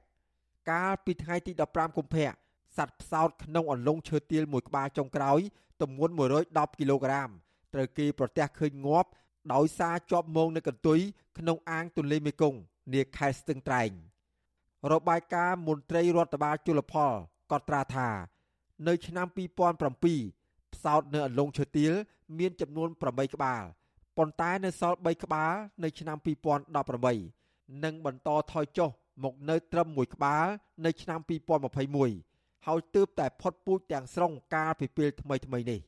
[0.72, 2.30] កាលពីថ្ងៃទី15កុម្ភៈ
[2.78, 5.40] សត្វផ្សោតក្នុងអន្លង់ឈើទាលមួយក្បាលចុងក្រោយ
[5.82, 6.14] ទម្ងន់
[6.46, 7.30] 110គីឡូក្រាម
[7.74, 9.10] ត្រូវគេប្រទះឃើញងាប់
[9.54, 11.00] ដោយសារជាប់មងនៅកន្ទុយ
[11.38, 12.60] ក្នុងអាងទន្លេមេគង្គ
[12.94, 13.92] នាខេត្តស្ទឹងត្រែង
[14.92, 17.14] របាយការណ៍មន្ត្រីរដ្ឋបាលជលផល
[17.52, 18.10] ក៏ត្រាថា
[18.88, 19.28] នៅ ឆ្នាំ
[19.96, 21.94] 2007ផ្សោតនៅអន្លង់ឈើទាល
[22.40, 23.64] មានចំនួន8ក្បាល
[24.18, 26.18] ប៉ុន្តែនៅសល់3ក្បាលនៅឆ្នាំ
[27.22, 28.90] 2018និងបន្តថយចុះ
[29.24, 30.46] មកនៅត្រឹម1ក្បាល
[30.86, 31.20] នៅឆ្នាំ
[31.94, 35.80] 2021ហើយទើបតែផុតពូជទាំងស្រុងកាលពីពេលថ្មីថ្មីនេះ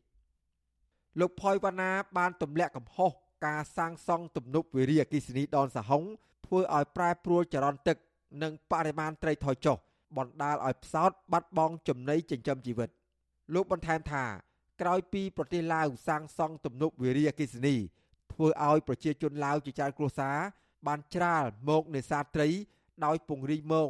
[1.20, 3.12] លោកផយវណ្ណាបានទម្លាក់កំហុស
[3.46, 6.04] ការសាងសង់ទំនប់វារីអគ្គិសនីដនសហុង
[6.46, 7.98] ធ្វើឲ្យប្រែប្រួលចរន្តទឹក
[8.44, 9.78] និងបរិមាណត្រីថយចុះ
[10.18, 12.90] បណ្ដាលឲ្យផ្សោតបាត់បង់ចំណីចិញ្ចឹមជីវិត
[13.54, 14.26] លោកបន្ថែមថា
[14.82, 17.76] ក្រោយពីប្រទេសឡាវសាងសង់ទំនប់វារីអគ្គិសនី
[18.34, 20.38] ធ្វើឲ្យប្រជាជនឡាវជាច្រើនគ្រួសារ
[20.88, 22.48] បានច្រាលមកនេសាទត្រី
[23.06, 23.90] ដោយពង្រីកមង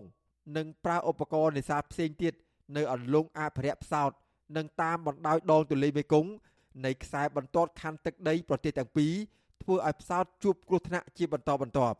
[0.58, 2.34] និងប្រើឧបករណ៍នេសាទផ្សេងទៀត
[2.78, 4.12] នៅអន្លង់អភិរក្សផ្សោត
[4.58, 6.32] និងតាមបណ្ដោយដងទន្លេមេគង្គ
[6.86, 9.14] នៃខ្សែបន្ទាត់ខ័ណ្ឌទឹកដីប្រទេសទាំងពីរ
[9.64, 11.98] ធ្វើឲ្យផ្សោតជួបគ្រោះថ្នាក់ជាបន្តបន្ទាប់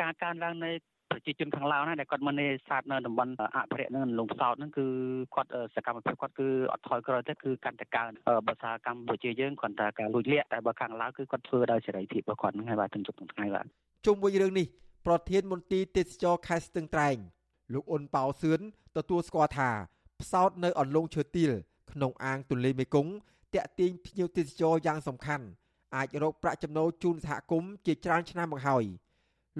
[0.00, 0.70] ការកើនឡើងនៃ
[1.10, 4.86] ប្រជាជនខាងឡាវណាដែលគាត់មកនេសាទនៅតំបន់អភិរក្សនឹងលងផ្សោតហ្នឹងគឺ
[5.34, 8.10] គាត់សកម្មភាពគាត់គឺអត់ថយក្រោយទេគឺកាន់តែកើន
[8.48, 13.66] ភាសាកម្ពុជាយើងគាត់ថាការលួចលាក់តែបើខាងឡាវគឺគាត់ធ្វើដោយសេរីភាពរបស់គាត់ហ្នឹងហើយបាទទាំងជុំទាំងថ្ងៃបាទ
[14.06, 14.66] ជុំវិញរឿងនេះ
[15.06, 17.16] ប្រធានមន្ទីរទេសចរខេត្តស្ទឹងត្រែង
[17.74, 18.60] លោកអ៊ុនប៉ោសឿន
[18.96, 19.70] ទទួលស្គាល់ថា
[20.20, 21.52] ផ្សោតនៅអន្លង់ឈើទាល
[21.92, 23.12] ក្នុងអាងទន្លេមេគង្គ
[23.54, 25.46] តាក់ទាញភ្ញៀវទេសចរយ៉ាងសំខាន់
[25.96, 28.84] អាចរកប្រាក់ចំណូលជូនសហគមន៍ជាច្រើនឆ្នាំមកហើយ។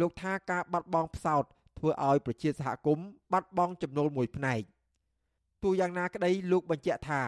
[0.00, 1.44] លោកថាការបាត់បង់ផ្សោត
[1.78, 4.60] ធ្វើឲ្យប្រជាសហគមន៍បាត់បង់ចំណូលមួយផ្នែក
[5.62, 7.22] ទោះយ៉ាងណាក្តីលោកបញ្ជាក់ថា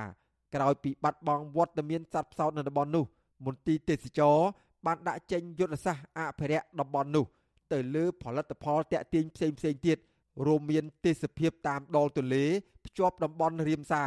[0.54, 3.04] ក្រោយពីបាត់បង់វត្តមានសត្វផ្សោតនៅតំបន់នោះ
[3.46, 4.38] មន្ទីរទេសចរ
[4.86, 7.24] បានដាក់ចេញយុទ្ធសាស្ត្រអភិរក្សតំបន់នោះ
[7.72, 9.98] ទៅលើផលិតផលតាក់ទាញផ្សេងផ្សេងទៀត
[10.46, 12.44] រួមមានទេសភាពតាមដងទន្លេ
[12.86, 14.04] ភ្ជាប់តំបន់រៀមសា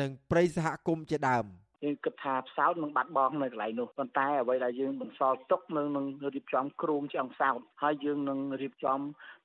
[0.00, 1.44] និងព្រៃសហគមន៍ជាដើម
[1.84, 8.98] យើងគិតថាផ្សោតនឹងបាត់បង់នៅកន្លែងនោះប៉ុន្តែអ្វីដែលយើងបន្សល់ទុកនៅនឹងរៀបចំគ្រោងឆ្អឹងផ្សោតហើយយើងនឹងរៀបចំ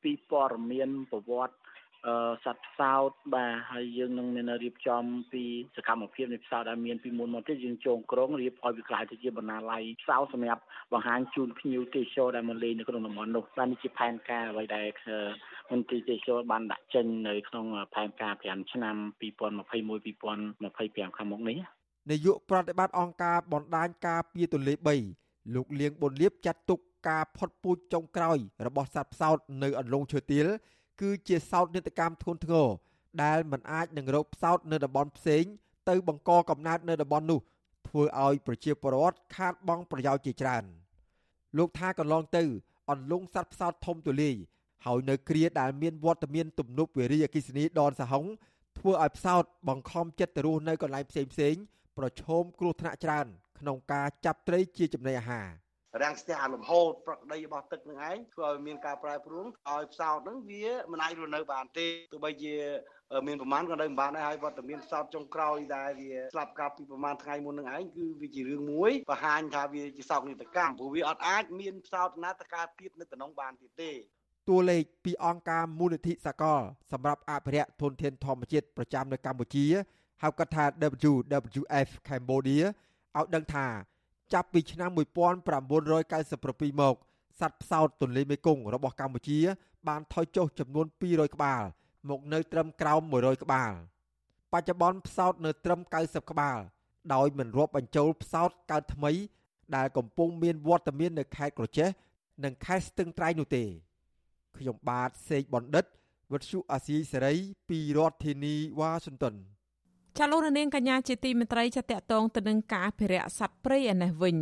[0.04, 1.56] ពីព័ត៌មានប្រវត្តិ
[2.08, 5.04] អឺសត្វផ្សោតបាទហើយយើងនឹងមានរៀបចំ
[5.34, 5.44] ពី
[5.78, 10.64] សកម្មភាពនៃផ្សោតដែលមានពីមុនមកទៀតយើងចងក្រងរៀបឲ្យវាក្លាយទៅជាបណ្ណាល័យផ្សោតសម្រាប់
[10.94, 14.88] បង្ហាញជូនភ្ញៀវទេសចរដែលមកលេងនៅក្នុងតំបន់នោះបាទនេះជាផែនការអ្វីដែល
[15.72, 17.66] មន្ត្រីទេសចរបានដាក់ចេញនៅក្នុង
[17.96, 21.58] ផែនការ5ឆ្នាំ2021 2025ខាងមុខនេះ
[22.10, 24.74] នាយកប្រតិបត្តិអង្គការបណ្ដាញការពារទន្លេ
[25.16, 26.80] 3លោកលៀងប៊ុនលៀបចាត់ទុក
[27.10, 28.38] ការផុតពូជចុងក្រោយ
[28.68, 30.48] របស់សត្វផ្សោតនៅអន្លង់ឈើទាល
[31.02, 32.68] គឺជាសោតនេតកម្មធ្ងន់ធ្ងរ
[33.24, 35.44] ដែលមិនអាចនឹងរកផ្សោតនៅតំបន់ផ្សេង
[35.90, 37.40] ទៅបង្កកំណើតនៅតំបន់នោះ
[37.88, 40.64] ធ្វើឲ្យប្រជាពលរដ្ឋខាតបង់ប្រយោជន៍ជាច្រើន
[41.58, 42.44] លោកថាកន្លងទៅ
[42.92, 44.36] អន្លង់សត្វផ្សោតធំទូលាយ
[44.86, 48.26] ហើយនៅគ្រាដែលមានវត្តមានទំនប់វារីអគិសនីដនសហុង
[48.78, 51.56] ធ្វើឲ្យផ្សោតបង្ខំចិត្តទៅរស់នៅកន្លែងផ្សេងផ្សេង
[51.98, 53.28] ប្រឈមគ្រោះថ្នាក់ច្រើន
[53.60, 55.50] ក្នុងការចាប់ត្រីជាចំណីអាហារ
[56.02, 62.56] រាំងស្ទះអាលំហូរប្រក្តីរបស់ទឹកនឹងឯងធ្វើឲ្យមានការប្រែប្រួលឲ្យផ្សោតនឹងវាមិនអាចរស់នៅបានទេទោះបីជា
[63.28, 73.92] មានប្រមាណក៏នៅមិនបានដែរហើយវត្តមានផ្សោតចុងក្រោយដែលវាស្លាប់កាប់ពីប្រមាណថ្ងៃមុននឹងឯងគឺវាជារឿងមួយបង្ហាញថាវាជាសោកនាដកម្មព្រោះវាអត់អាចមានផ្សោតណាតការទៀតនៅតំណងបានទៀតទេ
[74.50, 79.66] តួលេខពីអង្គការមូលនិធិសកលសម្រាប់អភិរក្សធនធានធម្មជាតិប្រចាំនៅកម្ពុជា
[80.22, 80.66] ហៅកាត់ថា
[81.12, 82.66] WWF Cambodia
[83.18, 83.68] ឲ្យដឹងថា
[84.34, 86.96] ចាប់ពីឆ្នាំ1997មក
[87.40, 89.40] សត្វផ្សោតទន្លេមេគង្គរបស់កម្ពុជា
[89.88, 91.62] បានថយចុះចំនួន200ក្បាល
[92.10, 93.72] មកនៅត្រឹមក្រោម100ក្បាល
[94.54, 96.58] បច្ចុប្បន្នផ្សោតនៅត្រឹម90ក្បាល
[97.14, 99.12] ដោយមិនរាប់បញ្ចូលផ្សោតកើតថ្មី
[99.76, 101.90] ដែលកំពុងមានវត្តមាននៅខេត្តក្រចេះ
[102.44, 103.64] និងខេត្តស្ទឹងត្រែងនោះទេ
[104.58, 105.86] ខ្ញុំបាទសេកបណ្ឌិត
[106.32, 107.34] វុទ្ធុអាស៊ីសេរី
[107.70, 109.36] ពីរដ្ឋធានីវ៉ាស៊ីនតោន
[110.20, 114.38] ចាលោកនាងកញ្ញាជាទីមេត្រីចាតកតងទៅនឹងការអភិរក្សសត្វព្រៃឯនេះវិញ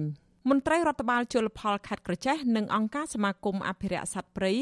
[0.49, 4.53] មន្ត្រីរដ្ឋបាលជលផលខេត្តក្រចេះនិងអង្គការសមាគមអភិរក្សសត្វព្រៃ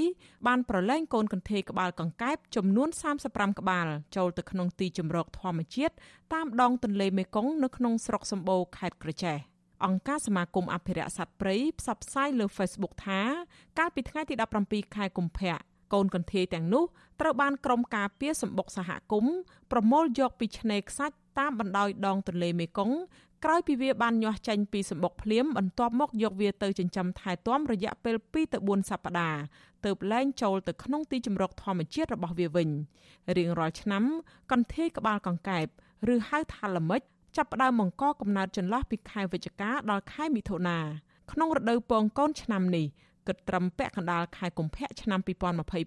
[0.47, 2.89] បានប្រឡែងកូនកន្ទេលក្បាលកង្កែបចំនួន
[3.24, 5.93] 35ក្បាលចូលទៅក្នុងទីជម្រកធម្មជាតិ
[6.34, 9.38] តាមដងទន្លេមេគង្គនៅក្នុងស្រុកសម្បូរខេត្តក្រចេះ
[9.86, 13.22] អង្គការសមាគមអភិរក្សសត្វព្រៃផ្សព្វផ្សាយលើ Facebook ថា
[13.80, 14.36] កាលពីថ្ងៃទី
[14.66, 15.57] 17ខែកុម្ភៈ
[15.94, 16.84] កូនកន្ធាយទាំងនោះ
[17.20, 19.36] ត្រូវបានក្រុមការពារសម្បុកសហគមន៍
[19.72, 22.98] ប្រមូលយកពីឆ្នេរខ្សាច់តាមបណ្ដោយដងទន្លេមេគង្គ
[23.46, 29.42] ក្រោយពីវាបានញាស់ចេញពីសម្បុកភ្លាមបន្ទាប់មកយកវាទៅចិញ្ចឹមថែទាំរយៈពេល2ទៅ4សប្តាហ៍
[29.86, 32.70] ទើបលែងចូលទៅក្នុងទីជម្រកធម្មជាតិរបស់វាវិញ
[33.38, 34.04] រៀងរាល់ឆ្នាំ
[34.52, 35.66] កន្ធាយក្បាលកង្កែប
[36.14, 37.02] ឬហៅថាល្មិច
[37.38, 40.80] ចាប់ផ្ដើមបង្កកំណើតចន្លោះពីខែវិច្ឆិកាដល់ខែមិថុនា
[41.32, 42.86] ក្នុងរដូវពងកូនឆ្នាំនេះ
[43.28, 45.20] គិតត្រឹមពាក់កណ្ដាលខែកុម្ភៈឆ្នាំ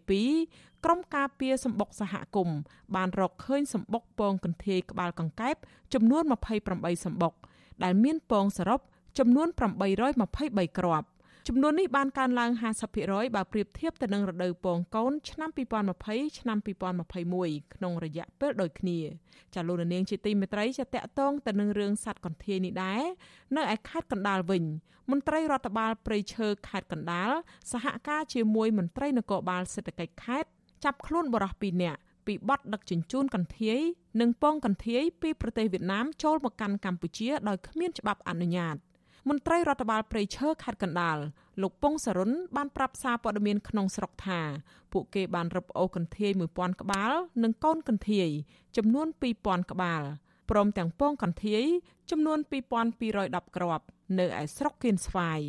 [0.08, 2.58] 2022ក្រុមការពារសម្បុកសហគមន៍
[2.94, 5.56] បានរកឃើញសម្បុកពងកន្ធាយក្បាលកង្កែប
[5.94, 6.22] ចំនួន
[6.64, 7.32] 28សម្បុក
[7.84, 8.80] ដែលមានពងសរុប
[9.18, 11.06] ចំនួន823គ្រាប់
[11.48, 12.50] ចំនួននេះបានកើនឡើង
[12.94, 15.50] 50%បើប្រៀបធៀបទៅនឹងរដូវពងកូនឆ្នាំ
[15.94, 16.58] 2020ឆ្នាំ
[17.16, 18.98] 2021ក្នុងរយៈពេលដូចគ្នា
[19.54, 23.02] ចាលោកនាងជាទីមេត្រីចាតកតងទៅនឹងរឿងសัตว์កន្ធាយនេះដែរ
[23.56, 24.64] នៅឯខេត្តកណ្ដាលវិញ
[25.10, 27.30] មន្ត្រីរដ្ឋបាលព្រៃឈើខេត្តកណ្ដាល
[27.72, 30.48] សហការជាមួយមន្ត្រីនគរបាលសេដ្ឋកិច្ចខេត្ត
[30.84, 33.78] ចាប់ខ្លួនបរិះ2នាក់ពីបទដឹកជញ្ជូនកន្ធាយ
[34.20, 38.76] និងពងកន្ធាយពីប្រទេសវៀតណាមចូលមកកាន់កម្ពុជាដោយគ្មានច្បាប់អនុញ្ញាត។
[39.28, 41.18] មន្ត្រីរដ្ឋបាលព្រៃឈើខេត្តកណ្ដាល
[41.62, 44.40] លោកពងសរុនបានប្រាប់សារព័ត៌មានក្នុងស្រុកថា
[44.92, 47.12] ពួកគេបានរឹបអូសកន្ធាយ1000ក្បាល
[47.42, 48.28] និងកូនកន្ធាយ
[48.76, 49.06] ចំនួន
[49.38, 50.02] 2000ក្បាល
[50.50, 51.62] ព្រមទាំងពងកន្ធាយ
[52.10, 52.38] ចំនួន
[52.96, 53.84] 2210គ្រាប់
[54.18, 55.40] នៅឯស្រុកគៀនស្វាយ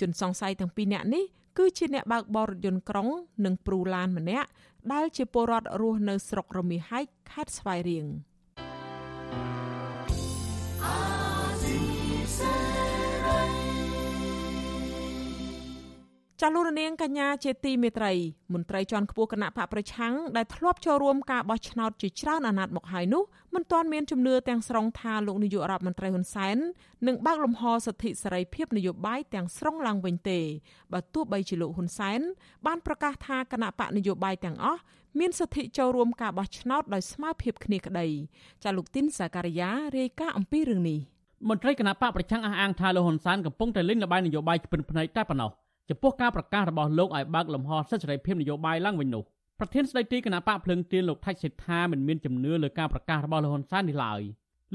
[0.00, 1.24] ជនសង្ស័យទាំងពីរនាក់នេះ
[1.58, 3.08] គឺជាអ្នកបើកបររថយន្តក្រុង
[3.44, 4.48] និងព្រូឡានម្នាក់
[4.92, 8.06] ដែលជាពលរដ្ឋរស់នៅស្រុករមាហែកខេត្តស្វាយរៀង។
[16.42, 18.12] ចាលោករនាងកញ្ញាជាទីមេត្រី
[18.54, 23.22] មន្ត្រីជាន់ខ្ពស់គណៈបកប្រឆាំងដែលធ្លាប់ចូលរួមការបោះឆ្នោតជាច្រើនអាណត្តិមកហើយនោះ
[23.54, 26.56] មិនទាន់មានជំនឿទាំងស្រុងថាលោកនាយករដ្ឋមន្ត្រីហ៊ុនសែន
[27.06, 30.40] នឹងបើកលំហសិទ្ធិសេរីភាពនយោបាយទាំងស្រុងឡើងវិញទេ
[30.92, 32.20] បើទោះបីជាលោកហ៊ុនសែន
[32.66, 34.80] បានប្រកាសថាគណៈបកនយោបាយទាំងអស់
[35.18, 38.06] មានសិទ្ធិចូលរួមការបោះឆ្នោតដោយស្មើភាពគ្នាក្តី
[38.64, 40.98] ចាលោកទីនសាការីយ៉ារាយការណ៍អំពីរឿងនេះ
[41.48, 45.50] មន្ត្រីគណៈបកប្រឆាំងអះអាងថាលោកហ៊ុនសែនកំពុងតែលេងល្បែងនយោបាយពីភ្នែកតែប៉ុណ្ណោះ
[45.90, 49.22] ចំពោះការប្រកាសរបស់លោកឲ្យបើកលំហសិទ្ធិសេរីភាពនយោបាយឡើងវិញនោះ
[49.58, 54.20] ប្រធានស្ដីទីគណៈបកភ្លឹងទៀនលោកថាច់សេដ្ឋាមិនមានជំនឿលើការប្រកាសរបស់លោកហ៊ុនសែននេះឡើយ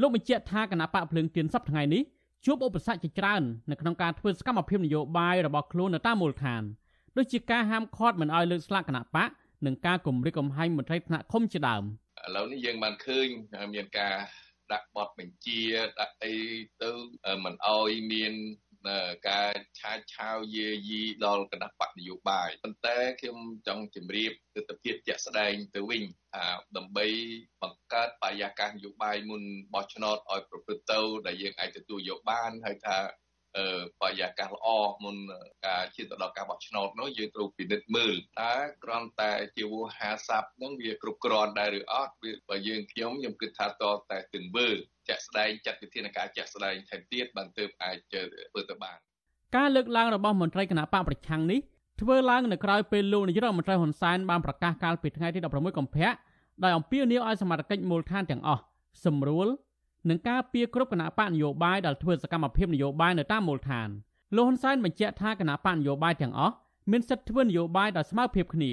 [0.02, 2.02] លោកបញ្ជាក់ថាគណៈបកភ្លឹងទៀនសប្តាហ៍ថ្ងៃនេះ
[2.46, 3.42] ជួបឧបសគ្គជាច្រើន
[3.72, 6.64] នៅក្នុងការធ្វើសកម្មភាពនយោបាយរបស់ខ្លួននៅតាមមូលដ្ឋាន
[7.18, 9.30] ដូចជាការហាមឃាត់មិនឲ្យលើកស្លាកគណៈបក
[9.66, 11.84] និងការគម្រិតកំហែងមន្ត្រីថ្នាក់ឃុំជាដើម
[12.26, 13.28] ឥឡូវនេះយើងបានឃើញ
[13.74, 14.16] មានការ
[14.74, 15.62] ដាក់បទបញ្ជា
[16.00, 16.36] ដាក់អី
[16.84, 16.92] ទៅ
[17.46, 18.34] មិនអោយមាន
[19.30, 26.46] ការឆាឆាវយាយីដល់គណៈបកនយោបាយប៉ុន្តែខ្ញុំចង់ជម្រាបទស្សនវិជ្ជាជាក់ស្ដែងទៅវិញថា
[26.78, 27.08] ដើម្បី
[27.62, 29.42] បង្កើតបរិយាកាសនយោបាយមុន
[29.74, 32.98] បោះឆ្នោតឲ្យប្រព្រឹត្តទៅដែលយើងអាចទទួលយកបានហើយថា
[34.02, 34.68] បរិយាកាសល្អ
[35.04, 35.16] មុន
[35.66, 42.14] ការឈានទៅដល់ការបោះឆ្នោតនោះយើងត្រូវពិនិត្យមើលតើគ្រាន់តែជាវោហាស័ព្ទនឹងវាគ្រប់គ្រាន់ដែរឬអត់
[42.50, 44.70] បើយើងខ្ញុំខ្ញុំគិតថាតតែទង្វើ
[45.08, 48.98] ជាក់ស្ដែងចាត់វិធានការជាក់ស្ដែងថែមទៀតបានទើបអាចធ្វើទៅបាន
[49.56, 51.60] ការលើកឡើងរបស់មន្ត្រីគណៈបកប្រឆាំងនេះ
[52.02, 56.10] ធ្វើឡើងនៅក្រៅពេលលោកនាយរដ្ឋមន្ត្រីហ៊ុនសែនបានប្រកាសកាលពីថ្ងៃទី16កុម្ភៈ
[56.64, 58.62] ដោយអំពាវនាវឲ្យសមាជិកមូលដ្ឋានទាំងអស់
[59.06, 59.48] សម្រួល
[60.10, 63.90] និងការពៀគ្រប់គណៈបកនយោបាយដែលធ្វើសកម្មភាពនយោបាយនៅតាមមូលដ្ឋាន
[64.36, 66.54] លោកហ៊ុនសែនបញ្ជាក់ថាគណៈបកនយោបាយទាំងអស់
[66.92, 68.72] មានសិទ្ធិធ្វើនយោបាយដោយស្មើភាពគ្នា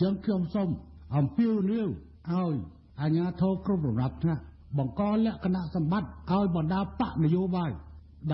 [0.00, 0.68] យើងខ្ញុំសូម
[1.16, 1.88] អំពាវនាវ
[2.30, 2.56] ឲ្យ
[3.00, 4.42] អាជ្ញាធរគ្រប់រดับថ្នាក់
[4.78, 7.70] បង្កលក្ខណៈសម្បត្តិឲ្យបណ្ដាបកនយោបាយ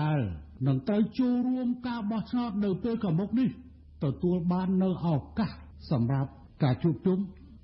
[0.01, 0.19] ដែល
[0.67, 3.49] នឹងត្រូវចូលរួមការបោះឆ្នោតនៅពេលខាងមុខនេះ
[4.03, 5.07] ទទួលបាននៅឱ
[5.37, 5.51] កាស
[5.91, 6.29] សម្រាប់
[6.63, 7.19] ការជួបជុំ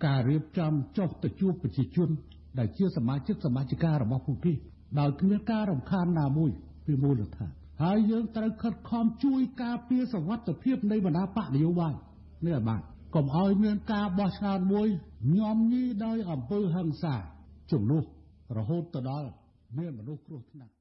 [0.05, 2.09] ការរៀបចំចុះទៅជួបប្រជាជន
[2.57, 4.53] ដែលជាសមាជិកសមាជិការបស់ពួកគេ
[4.99, 6.51] ដោយគ្មានការរំខានណាមួយ
[6.85, 7.51] ពីមូលដ្ឋាន
[7.83, 11.93] ហើយយើងត្រូវខិតខំជួយការពារសវត្ថិភាពនៃបណ្ដាបកនយោបាយ
[12.45, 12.81] នេះឲ្យបាន
[13.15, 14.87] កុំឲ្យមានការបោះឆ្នោតមួយ
[15.37, 17.15] ញោមញីដោយអំពើហិង្សា
[17.71, 18.03] ជំនួស
[18.57, 19.29] រហូតទៅដល់
[19.77, 20.71] មានមនុស្សគ្រោះថ្នាក់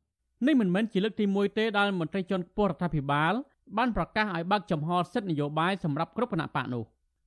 [0.46, 3.32] នេះមិនមែនជាលើកទី1ទេដែលមន្ត្រីជាន់ខ្ពស់រដ្ឋាភិបាល
[3.78, 6.84] បានប្រកាសឲ្យបើកចំហសិទ្ធិនយោបាយសម្រាប់គ្រប់គណៈបកនោះ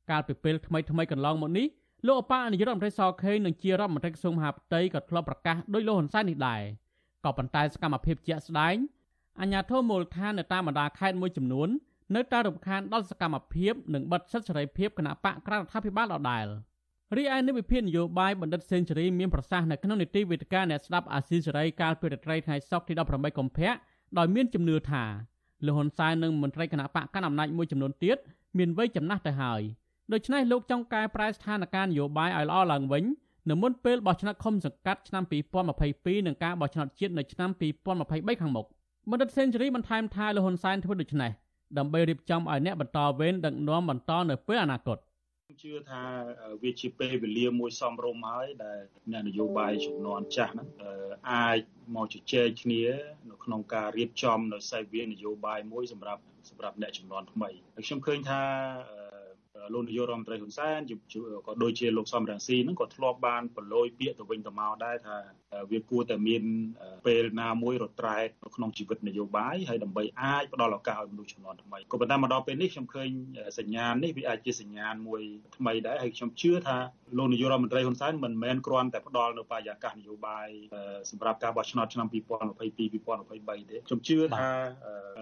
[0.10, 1.68] កាលពីពេលថ្មីថ្មីកន្លងមកនេះ
[2.06, 6.62] លោកអបនាយករដ្ឋមន្ត្រីសខេងនិងជារដ្ឋមន្ត្រីក្រសួងមហាផ្ទៃក៏ធ្លាប់ប្រកាសដោយលោកហ៊ុនសែននេះដែរ
[7.26, 8.76] ក៏ប៉ុន្តែសកម្មភាពជាក់ស្ដែង
[9.42, 11.70] អាញាធមូលដ្ឋាននៅតាមបណ្ដាខេត្តមួយចំនួន
[12.16, 16.46] នៅតែរំខានដល់សកម្មភាពនិងបិទសិទ្ធិសេរីភាពគណៈបកក្រៅរដ្ឋាភិបាលដដែល
[17.14, 23.72] រីឯនិវិភាននយោបាយបណ្ឌិតសេនស៊ូរីមានប្រសាសន៍នៅក្នុងនីតិវេទិកាអ្នកស្ដាប់អាស៊ីសេរីកាលពីរាត្រីថ្ងៃសុក្រទី18កុម្ភៈ
[24.18, 25.04] ដោយមានជំនឿថា
[25.66, 28.18] លោកហ៊ុនសែននិងមន្ត្រីគណៈបកកណ្ដាលអំណាចមួយចំនួនទៀត
[28.58, 29.62] មានវ័យចំណាស់ទៅហើយ
[30.14, 33.04] ដូច្នេះលោកចង់កែប្រែស្ថានភាពនយោបាយឲ្យល្អឡើងវិញ
[33.50, 35.24] នៅមុនពេលបោះឆ្នោតឃុំសង្កាត់ឆ្នាំ
[35.76, 37.50] 2022និងការបោះឆ្នោតជាតិនៅឆ្នាំ
[37.96, 38.66] 2023ខាងមុខ
[39.10, 41.32] បណ្ឌិតសេនស៊ូរីបន្ថែមថាលោកហ៊ុនសែនធ្វើដូច្នេះ
[41.78, 44.98] ដើម្បីរៀបចំឲ្យអ្នកបន្តវេនដឹកនាំបន្តនៅពេលអនាគត
[45.64, 46.04] ជឿថា
[46.64, 48.80] វាជាពេលវេលាមួយសមរម្យហើយដែល
[49.12, 50.70] អ្នកនយោបាយចំនួនចាស់ហ្នឹង
[51.32, 51.60] អាច
[51.96, 52.84] មកជជែកគ្នា
[53.30, 58.42] នៅក្នុងការរៀបចំនៅសេវានយោបាយមួយសម្រាប់សម្រាប់អ្នកចំនួនថ្មីហើយខ្ញុំឃើញថា
[59.74, 60.80] លោកនាយករដ្ឋមន្ត្រីហ៊ុនសែន
[61.48, 65.16] ក៏ដូចជាលោកសំរងស៊ីហ្នឹងក៏ធ្លាប់បានប្រឡូយពាក្យទៅវិញទៅមកដែរថា
[65.72, 66.44] វាគួរតែមាន
[67.06, 73.10] ពេលណាមួយរត្រែកនៅក្នុងជីវិតនយោបាយហើយដើម្បីអាចផ្ដល់ឱកាសឲ្យមនុស្សចំនួនថ្មីក៏ប៉ុន្តែមកដល់ពេលនេះខ្ញុំឃើញ
[73.60, 75.22] សញ្ញាណនេះវាអាចជាសញ្ញាណមួយ
[75.58, 76.78] ថ្មីដែរហើយខ្ញុំជឿថា
[77.18, 80.48] លោកនាយករដ្ឋមន្ត្រីហ៊ុនសែនមិនមែនគ្រាន់តែផ្ដល់នៅបរិយាកាសនយោបាយ
[81.12, 84.48] សម្រាប់ការបោះឆ្នោតឆ្នាំ2022 2023ទេខ្ញុំជឿថា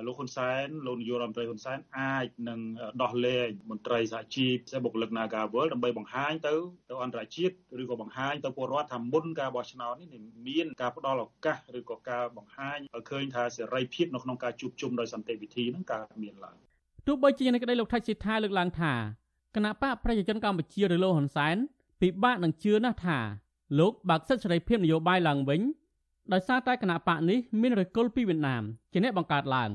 [0.07, 2.59] លោកហ៊ុនសែនលោកនាយករដ្ឋមន្ត្រីហ៊ុនសែនអាចនឹង
[3.01, 6.55] ដោះលែងមន្ត្រីសហជីពផ្សេងបុគ្គលិក Nagawal ដើម្បីបង្ហាញទៅ
[6.89, 16.57] ទៅអន្តរជាតិឬក៏បង្ហាញទៅពលរដ្ឋថាមុនការបោះឆ្នោតនេះមានការផ្ដល់ឱកាសឬក៏ការបង្ហាញឲ្យឃើញថាសេរីភាពនៅក្នុងការជួបជុំដោយសន្តិវិធីនឹងកើតមានឡើង
[17.07, 18.93] ទោះបីជាយ៉ាងនេះក្តីលោកថៃសិដ្ឋាលើកឡើងថា
[19.55, 21.55] គណៈបកប្រជាជនកម្ពុជាឬលោកហ៊ុនសែន
[22.01, 23.19] ពិបាកនឹងជឿណាស់ថា
[23.79, 25.61] លោកបើកសិទ្ធិសេរីភាពនយោបាយឡើងវិញ
[26.33, 28.63] ដោយសារតែគណៈបកនេះមានរកុលពីវៀតណាម
[28.93, 29.69] ជាអ្នកបង្កើតឡើង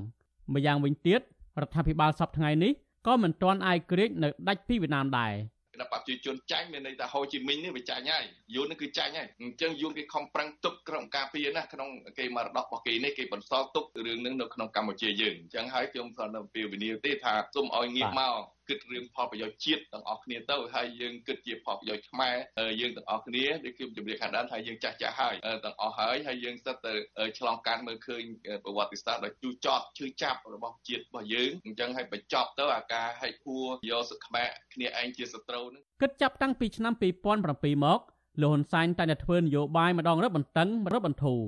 [0.55, 1.21] ម្យ៉ាងវិញទៀត
[1.61, 2.73] រដ្ឋាភិបាលសពថ្ងៃនេះ
[3.07, 5.33] ក៏មិនទាន់អាយក្រេតនៅដាច់ពីវៀតណាមដែរ
[5.79, 8.25] គណៈបព្វជិជនចាញ់មានន័យថាហូជីមីញនេះវាចាញ់ហើយ
[8.55, 22.37] យួននេះគឺចាញ់ហើយអញ្ចឹងយួនគេខំប្រឹងទុកក្នុងការពារណាក្នុងគេមរតករបស់គេនេះគេបន្សល់ទុករឿងនឹងនៅក្នុងកម្ពុជាយើងអញ្ចឹងហើយខ្ញុំសូមទៅពីវិនិយោគទេថាសូមឲ្យងាកមក គិតរឿងផលប្រយោជន៍ជាតិទាំងអស់គ្នាទៅហើយយើងគិតជាផលប្រយោជន៍ខ្មែរ
[22.81, 26.93] យើងទាំងអស់គ្នាដូចខ្ញុំជម្រាបខាងដើមថាយើងចាស់ចាស់ហើយទាំងអស់ហើយហើយយើងសិតទៅ
[27.39, 28.23] ឆ្លងកាត់មើលឃើញ
[28.65, 36.93] ប្រវត្តិសាស្ត្រដ៏ជូរចត់ឈឺចាប់របស់ជាតិរបស់យើងអញ្ចឹងហើយបញ្ចប់ទៅអាការហិចហួរយកសខ្មែរគ្នាឯងជាសត្រូវនឹងគិតចាប់តាំងពីឆ្នាំ
[37.39, 38.01] 2007មក
[38.43, 41.41] លោកហ៊ុនសែនតែតែធ្វើនយោបាយម្ដងរឹតបន្តឹងរឹតបន្តូរ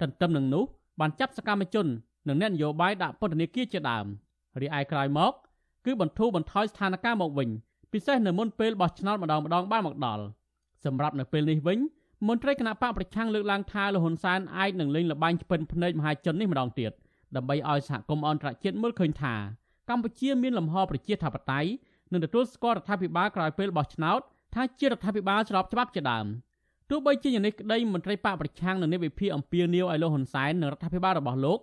[0.00, 0.64] ទន្ទឹមនឹងនោះ
[1.00, 1.86] បានចាប់សកម្មជន
[2.28, 4.06] និងអ្នកនយោបាយដាក់ពន្ធនាគារជាដើម
[4.60, 5.32] រីឯក្រោយមក
[5.84, 7.48] គឺបន្ធូរបន្ថយស្ថានភាពមកវិញ
[7.92, 10.24] ពិសេសនៅមុនពេលបោះឆ្នោតម្ដងម្ដងបានមកដល់
[10.84, 11.78] សម្រាប់នៅពេលនេះវិញ
[12.28, 16.92] មន្ត្រីគណៈបកប្រឆាំងលើកឡើងថាលហ៊ុនសែនអាចនឹងលេងល្បែងឆ្ពិនភ្នែកមហាជននេះម្ដងទៀត
[17.36, 19.34] ដើម្បីឲ្យសហគមន៍អន្តរជាតិមើលឃើញថា
[19.90, 21.70] កម្ពុជាមានលំហប្រជាធិបតេយ្យ
[22.12, 24.20] និងទទួលស្គាល់រដ្ឋាភិបាលក្រោយពេលបោះឆ្នោត
[24.54, 26.26] ថាជារដ្ឋាភិបាលស្របច្បាប់ជាដើម
[26.90, 31.58] ទោះបីជាយ៉ាងនេះក្តីមន្ត្រីបកប្រឆាំងនៅនៃវិភាគអំពាវនាវឲ្យលោកហ៊ុនសែននិងរដ្ឋាភិបាលរបស់លោក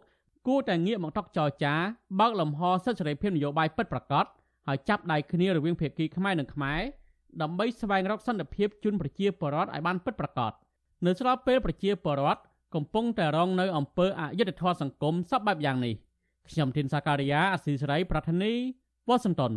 [0.47, 1.75] គួរតែងាកមកតុកចរចា
[2.19, 4.25] បើកលំហសិទ្ធិសេរីភាពនយោបាយពិតប្រាកដ
[4.67, 6.81] ហើយចាប់ដៃគ្នារវាងភាគីខ្មែរនិងខ្មែរ
[7.41, 10.51] ដើម្បីស្វែងរកសន្តិភាពជូនប្រជាពលរដ្ឋឲ្យបានពិតប្រាកដ
[11.05, 12.41] នៅស្របពេលប្រជាពលរដ្ឋ
[12.75, 15.93] កំពុងតែរងនៅអំពើអយុត្តិធម៌សង្គមសពបែបយ៉ាងនេះ
[16.49, 18.53] ខ្ញុំធីនសាការីយ៉ាអស៊ីសេរីប្រធានី
[19.07, 19.53] វ៉ាស៊ីនតោន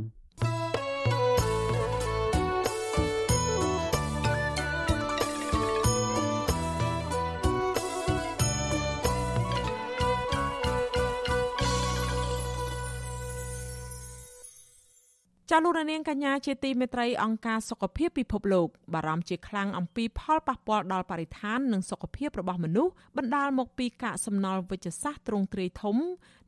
[15.50, 25.96] ចាលោករនាងកញ្ញាជាទីមេត្រីអង្គការសុខភាពពិភពលោកបារម្ភជាខ្លាំងអំពីផលប៉ះពាល់ដល់បរិស្ថាននិងសុខភាពរបស់មនុស្សបណ្ដាលមកពីកាកសំណល់វិជ្ជសាស្ត្រទ្រង់ទ្រាយធំ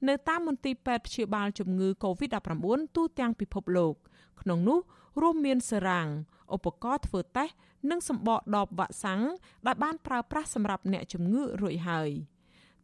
[0.08, 3.94] នៅតាមមន្ទីរពេទ្យព្យាបាលជំងឺ Covid-19 ទូទាំងពិភពលោក
[4.40, 4.78] ក្នុងនោះ
[5.22, 6.08] រួមមានសេរ៉ាំង
[6.54, 7.54] ឧបករណ៍ធ្វើតេស្ត
[7.90, 9.22] និងសម្បកដបវ៉ាក់សាំង
[9.66, 12.10] ដែលបានប្រើប្រាស់សម្រាប់អ្នកជំងឺរួចហើយ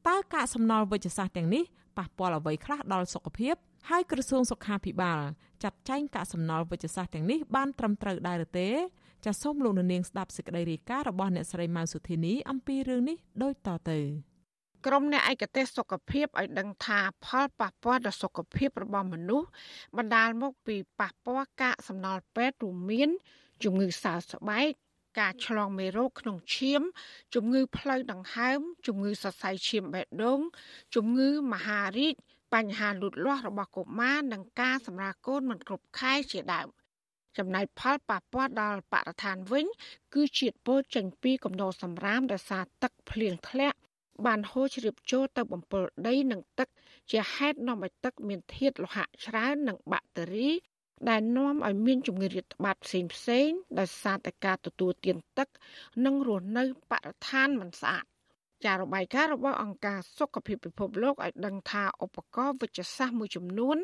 [0.09, 1.65] តើកាកសំណល់វិជ្ជសាស្ត្រទាំងនេះ
[1.99, 3.57] ប៉ះពាល់អ្វីខ្លះដល់សុខភាព
[3.91, 5.21] ហើយក្រសួងសុខាភិបាល
[5.63, 8.69] ចាត់ចែងកាកសំណល់វិជ្ជសាស្ត្រទាំងនេះបានត្រឹមត្រូវដែរឬទេ
[9.25, 13.99] ចាសសូមលោកនាងស្ដាប់សេចក្តីរាយការណ៍របស់អ្នកស្រីម៉ៅសុធីនីអំពីរឿងនេះដូចតទៅ
[14.87, 19.49] ក្រមអ្នកឯកទេសសុខភាពឲ្យដឹងថាផលប៉ះពាល់ដល់សុខភាពរបស់មនុស្ស
[19.97, 23.11] បណ្ដាលមកពីប៉ះពាល់កាកសំណល់ពេទ្យរួមមាន
[23.65, 24.71] ជំងឺសើស្បែក
[25.21, 26.83] ការឆ្លងមេរោគក្នុងឈាម
[27.35, 30.41] ជំងឺផ្លូវដង្ហើម ជំងឺសរសៃឈាមបេះដូង
[30.95, 32.15] ជំងឺមហារីក
[32.55, 36.69] បញ្ហាលូតលាស់របស់កុមារនិងការសម្រាលកូនមិនគ្រប់ខែជាដើម
[37.39, 39.67] ចំណែកផលប៉ះពាល់ដល់បរិស្ថានវិញ
[40.15, 43.79] គឺជាតិពុលចេញពីកំណោសម្រាមដោយសារទឹកភ្លៀងធ្លាក់
[44.27, 46.69] បានហូរជ្រាបចូលទៅបំពុលដីនិងទឹក
[47.11, 50.51] ជាហេតុនាំឲ្យទឹកមានធាតុលោហៈច្រើននិងបាក់តេរី
[51.09, 53.49] ដែលនាំឲ្យមានជំងឺរាតត្បាតផ្សេងផ្សេង
[53.79, 55.49] ដោយសារតែការទទួលទានទឹក
[56.05, 58.05] និងរស់នៅបរិស្ថានមិនស្អាត
[58.65, 63.77] ចារបាយការណ៍របស់អង្គការសុខភាពពិភពលោកឲ្យដឹងថាឧបករណ៍វិជ្ជសាស្ត្រមួយចំនួន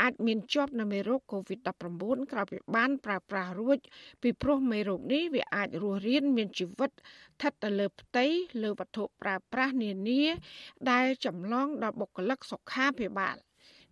[0.00, 3.78] អាចមានជាប់នៅមេរោគ COVID-19 ក្រោយពីបានប្រើប្រាស់រួច
[4.22, 8.26] ពីព្រោះមេរោគនេះវាអាចរស់រានមានជីវិតស្ថិតទៅលើផ្ទៃ
[8.62, 10.22] លើវត្ថុប្រើប្រាស់នានា
[10.90, 13.36] ដែលចម្លងដល់បុគ្គលិកសុខាភិបាល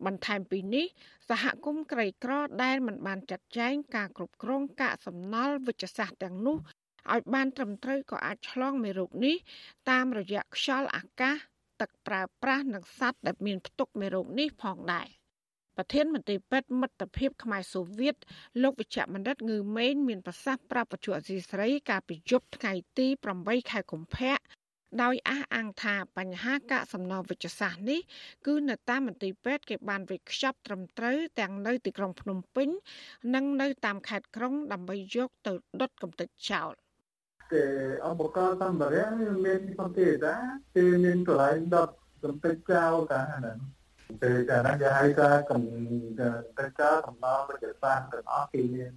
[0.07, 0.87] បន្ថែមពីនេះ
[1.28, 2.32] សហគមន៍ក្រីក្រ
[2.62, 6.59] ដែលមិនបានចាត់ចែងការគ្រប់គ្រងកាកសំណល់វិជ្ជសាស្ត្រទាំងនោះ
[7.12, 9.36] ឲ្យបានត្រឹមត្រូវក៏អាចឆ្លងមេរោគនេះ
[9.90, 11.36] តាមរយៈខ្យល់អាកាស
[11.80, 15.09] ទឹកប្រើប្រាស់និងសត្វដែលមានផ្ទុកមេរោគនេះផងដែរ
[15.76, 18.16] ប្រធានមន្ត្រីពេទ្យមិត្តភាពខ្មែរសូវៀត
[18.62, 23.07] លោកវិជ្ជបណ្ឌិតងឺម៉េងមានប្រសាសន៍ប្រាប់បច្ចុប្បន្នអសីស្រីកាលពីយប់ថ្ងៃទី
[23.38, 24.36] 8ខែកុម្ភៈ
[25.02, 28.00] ដោយអះអាងថាបញ្ហាកាកសំណល់វិជ្ជសាស្ត្រនេះ
[28.46, 32.68] គឺនៅតាមមន្ទីរពេទ្យគេបានវេចខ្ចប់ត្រឹមត្រូវទាំងនៅទីក្រុងភ្នំពេញ
[33.34, 36.72] និងនៅតាមខេត្តក្រុងដើម្បីយកទៅដុតកំទេចចោល
[37.53, 37.64] គេ
[38.09, 39.09] ឧបករណ៍សម្ភារៈ
[39.47, 40.36] មានផងទេតា
[40.76, 41.90] គឺមានកន្លែងដុត
[42.24, 43.59] កំទេចចោលតាហ្នឹង
[44.22, 45.62] ពេលកាលណាគេហៅថាកំ
[46.59, 48.92] ទេចចោលសំណល់វិទ្យាសាស្ត្រទាំងអស់គេមាន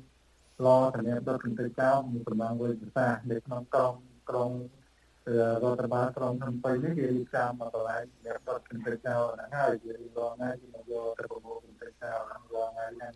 [0.66, 3.94] ឡសម្រាប់ដុតកំទេចចោលមានប្រមាណវិទ្យាសាស្ត្រនៅក្នុងក្រុង
[4.30, 4.52] ក្រុង
[5.64, 13.14] រដ្ឋបាលក្រុងភ្នំពេញនេះគេរៀបចំមកកន្លែងសម្រាប់ដុតកំទេចចោលហ្នឹងហើយគេរៀបរងថ្ងៃគេមកយកទៅប្រមូលកំទេចចោលហ្នឹងរងថ្ងៃហ្នឹង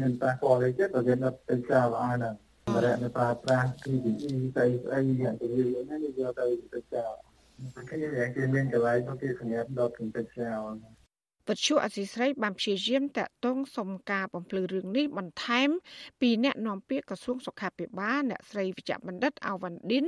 [0.00, 7.12] មានតែគាត់លេខចិត្តទៅគេដុតកំទេចចោលអស់ហ្នឹងសម្រាប់នៅប្រើប្រាស់ PPE ស្អីស្អីយ៉ាងទៅយើងហ្នឹងយកទៅទៅចោល
[7.90, 11.00] គេយ៉ាងគេមានកន្លែងទៅគេសម្រាប់ដុតកំទេចចោល
[11.48, 15.68] ពជ្ជអសីស្រីបានព្យាយាមតាក់ទងសុំការបំភ្លឺរឿងនេះបន្ថែម
[16.20, 20.04] ពីអ្នកនាំពាក្យក្រសួងសុខាភិបាលអ្នកស្រីវិជ្ជបណ្ឌិតអាវ៉ាន់ឌិន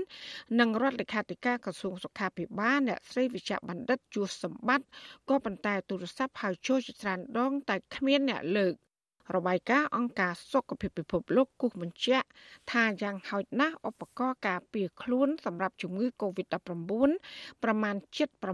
[0.60, 4.86] និងរដ្ឋលេខាធិការក្រសួងសុខាភិបាលអ្នកស្រីវិជ្ជបណ្ឌិតជួសសម្បត្តិ
[5.28, 8.74] ក៏ប៉ុន្តែទូរស័ព្ទហៅចូលជាច្រើនដងតែគ្មានអ្នកលើក
[9.36, 12.28] របាយការណ៍អង្គការសុខភាពពិភពលោកគូសបញ្ជាក់
[12.71, 16.55] ថាយ៉ាងហោចណាស់ឧបករណ៍ការពារខ្លួនសម្រាប់ជំងឺ Covid-19
[17.63, 17.95] ប្រមាណ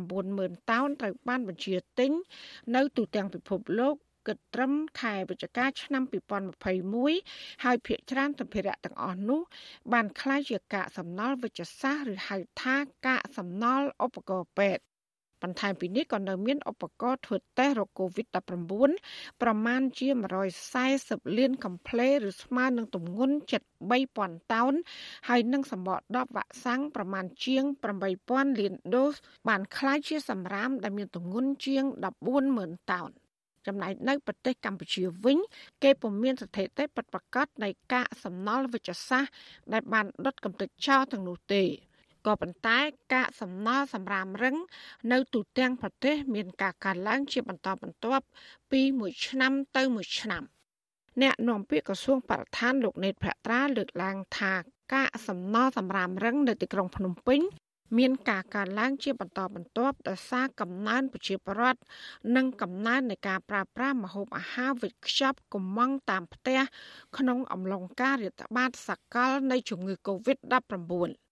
[0.01, 2.11] 790,000តោនត្រូវបានបញ្ជាទិញ
[2.75, 3.95] នៅទូទាំងពិភពលោក
[4.27, 6.03] គិតត្រឹមខែវិច្ឆិកាឆ្នាំ
[6.83, 9.41] 2021ហើយភាគច្រើនសម្ភារៈទាំងអស់នោះ
[9.93, 14.83] បានคล้ายជាកាកសំណល់វិជ្ជសាស្ត្រឬហៅថាកាកសំណល់ឧបករណ៍ពេទ្យ
[15.43, 20.07] បន្ថែមពីនេះក៏នៅមានឧបករណ៍ធ្វើតេស្តរក COVID-19 ប្រមាណជា
[20.73, 21.99] 140លានកំ pl
[22.29, 23.35] ឬស្មើនឹងទម្ងន់
[23.93, 24.73] 73,000តោន
[25.27, 27.63] ហើយនឹងសម្បកដបវ៉ាក់សាំងប្រមាណជាង
[28.11, 29.13] 8,000លានដូស
[29.47, 31.83] បានคล้ายជាសម្រាមដែលមានទម្ងន់ជាង
[32.37, 33.11] 14,000តោន
[33.67, 35.37] ចំណែកនៅប្រទេសកម្ពុជាវិញ
[35.83, 39.31] គេពុំមានស្ថិតិពិតប្រាកដនៃកាកសំណល់វិជ្ជសាស្ត្រ
[39.73, 41.63] ដែលបានដុតកំទេចចោលទាំងនោះទេ
[42.28, 42.78] ក៏ប៉ុន្តែ
[43.14, 44.56] កាកសំណល់សម្រាមរឹង
[45.12, 48.24] នៅទូទាំងប្រទេស មានការកើនឡើងជាបន្តបន្ទាប់
[48.70, 50.42] ពីមួយឆ្នាំទៅមួយឆ្នាំ
[51.22, 54.52] អ្នកនាំពាក្យក្រសួងបរិស្ថានលោកណេតភក្ត្រាលើកឡើងថា
[54.94, 57.40] កាកសំណល់សម្រាមរឹងនៅទីក្រុងភ្នំពេញ
[57.98, 61.80] មានការកើនឡើងជាបន្តបន្ទាប់ដោយសារកំណើនប្រជាពលរដ្ឋ
[62.36, 66.60] និងកំណើននៃការប្រើប្រាស់ម្ហូបអាហារវេចខ្ចប់កំងតាមផ្ទះ
[67.16, 71.27] ក្នុងអំឡុងការរាតត្បាតសកលនៃជំងឺ Covid-19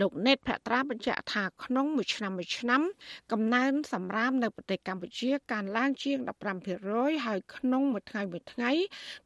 [0.00, 2.82] លោកណេតភត្រាបញ្ជាក់ថាក្នុងមួយឆ្នាំមួយឆ្នាំ
[3.32, 6.18] កំណើនសម្រាមនៅប្រទេសកម្ពុជាកើនឡើងជាង
[6.72, 8.70] 15%ហើយក្នុងមួយថ្ងៃមួយថ្ងៃ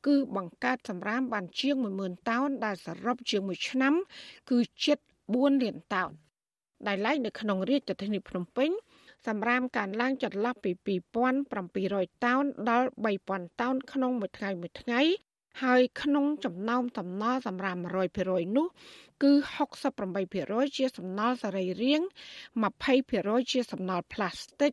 [0.07, 3.95] គឺបង្កើតសម្រាមបានជាង10000តោនដែលសរុបជាងមួយឆ្នាំ
[4.51, 4.99] គឺជិត
[5.31, 6.11] 4លានតោន
[6.87, 8.71] ដែលឡែកនៅក្នុងរាជធានីភ្នំពេញ
[9.27, 10.73] សម្រាមកើនឡើងចន្លោះពី
[11.49, 12.89] 2700តោនដល់
[13.25, 15.01] 3000តោនក្នុងមួយថ្ងៃមួយថ្ងៃ
[15.63, 17.81] ហើយក្នុងចំណោមតំណសម្រាប់
[18.19, 18.67] 100%នោះ
[19.23, 19.33] គឺ
[20.05, 22.07] 68%ជាសំណល់សរីរាង្គ
[22.99, 24.73] 20%ជាសំណល់ផ្លាស្ទិក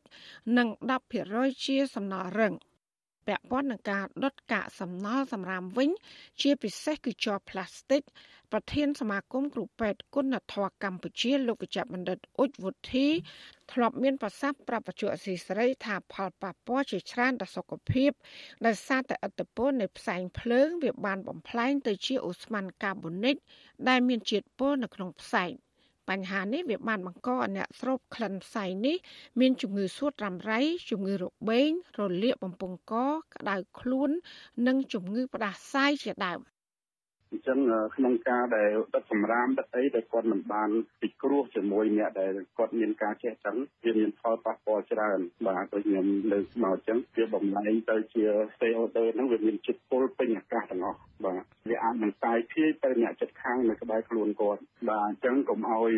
[0.58, 0.68] និង
[1.16, 2.54] 10%ជាសំណល់រឹង
[3.28, 5.90] ពាក់ព័ន្ធនឹងការដុតកាកសំណល់សម្រាមវិញ
[6.42, 8.02] ជាពិសេសគឺជ័រផ្លាស្ទិក
[8.52, 13.08] ប្រធានសមាគមគ្រូពេទ្យគុណធម៌កម្ពុជាលោកវិជ្ជបណ្ឌិតអ៊ុចវុធី
[13.72, 18.12] ធ្លាប់មានប្រសាសន៍ប្រាប់បច្ចុប្បន្នអសីស្រីថាផលប៉ះពាល់ជាច្រើនដល់សុខភាព
[18.66, 23.36] ដោយសារតែឥទ្ធិពលនៃផ្សែងភ្លើងវាបានបំផ្លែងទៅជាអូស្មန်កាបូនិក
[23.90, 25.52] ដែលមានជាតិពុលនៅក្នុងផ្សែង
[26.10, 28.98] បញ្ហានេះវាបានបង្កឲ្យអ្នកស្រូបក្លិនផ្សែងនេះ
[29.40, 32.94] មានជំងឺសួតរ៉ាំរ៉ៃជំងឺរបេងរលាកបំពង់ក
[33.36, 34.10] ក្តៅខ្លួន
[34.68, 36.40] និងជំងឺផ្ដាសាយជាដើម
[37.34, 37.60] អញ្ចឹង
[37.96, 40.70] ក្នុងការដែលដិតសម្រាមដិតអីដែលគាត់មិនបាន
[41.02, 48.24] ពិគ្រោះជាមួយអ្នកដែលគាត់មានការចេះចឹងវាមានផលប៉ះពាល់ច្រើនបាទដូចខ្ញុំលើកមកអញ្ចឹងវាបំលែងទៅជា
[48.60, 55.92] CO2 ហ្នឹងវាមានជាតិពុលពេញអាកាសទាំងអស់បាទវាអាចនឹងតាយភាយទៅអ្នកចិត្តខាងនៅក្បែរខ្លួនគាត់បាទអញ្ចឹងកុំឲ្យ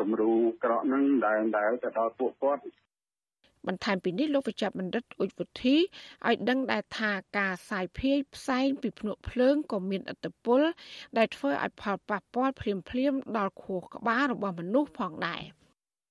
[0.00, 0.32] គំរូ
[0.64, 2.62] ក្រក់ហ្នឹងដែលដែលទៅដល់ពួកគាត់
[3.68, 5.76] បន្ថែមពីនេះលោកវិជ្ជបណ្ឌិតអ៊ុចវុធី
[6.26, 10.60] ឲ្យដឹងដែរថាការសាយភាយផ្សែងពីភ្នក់ភ្លើងក៏មានឥទ្ធិពល
[11.18, 15.42] ដែលធ្វើឲ្យផលប៉ះពាល់ភ្លាមភ្លាមដល់ខួរក្បាលរបស់មនុស្សផងដែរ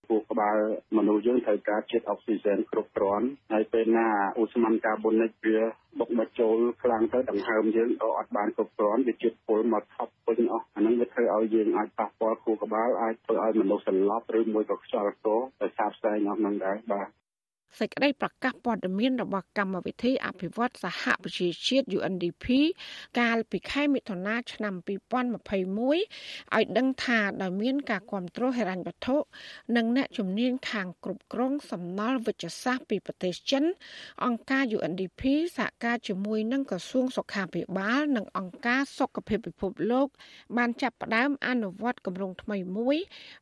[0.08, 0.58] ខួរក្បាល
[0.98, 5.60] មនុស្សយើងត្រូវការជាតិអុកស៊ីហ្សែនគ្រប់គ្រាន់ហើយពេលណាអូស្មန်កាបូនិកវា
[6.00, 15.28] បុកមកចូលខ្លាំងទៅដង្ហើមយើងក៏អត់បានគ្រប់គ្រាន់វាជាតិពុលមកថប់ពេញអស់អាហ្នឹងវាធ្វើឲ្យយើងអាចប៉ះពាល់ខួរក្បាលអាចធ្វើឲ្យមនុស្សសន្លប់ឬមួយក៏ខ្យល់ក
[15.62, 17.08] ដោយសារផ្សែងអស់ហ្នឹងដែរបាទ
[17.80, 22.46] សេចក្តីប្រកាសព័ត៌មានរបស់កម្មវិធីអភិវឌ្ឍសហប្រជាជាតិ UNDP
[23.20, 29.18] កាលពីខែមិថុនាឆ្នាំ2021ឲ្យដឹងថាដោយមានការគ្រប់គ្រងហិរញ្ញវត្ថុ
[29.76, 33.64] និងអ្នកជំនាញខាងគ្រប់គ្រងសំណល់វិជ្ជសាស្ត្រពីប្រទេសចិន
[34.26, 35.22] អង្គការ UNDP
[35.58, 40.08] សហការជាមួយនឹងក្រសួងសុខាភិបាលនិងអង្គការសុខភាពពិភពលោក
[40.58, 42.98] បានចាប់ផ្ដើមអនុវត្តគម្រោងថ្មីមួយ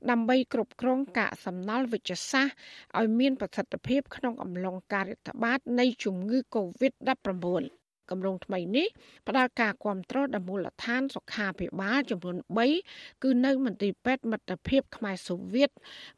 [0.10, 2.56] ដើម្បីគ្រប់គ្រងកាកសំណល់វិជ្ជសាស្ត្រ
[3.00, 8.88] ឲ្យមានប្រសិទ្ធភាពក្នុងអំឡុងការរាតត្បាតនៃជំងឺ Covid-19 គម្រោងថ្មីនេះ
[9.28, 12.38] ផ្ដល់ការគ្រប់គ្រងដល់មូលដ្ឋានសុខាភិបាលចំនួន
[12.80, 15.70] 3គឺនៅមន្ទីរពេទ្យមិត្តភាពខ្មែរសូវៀត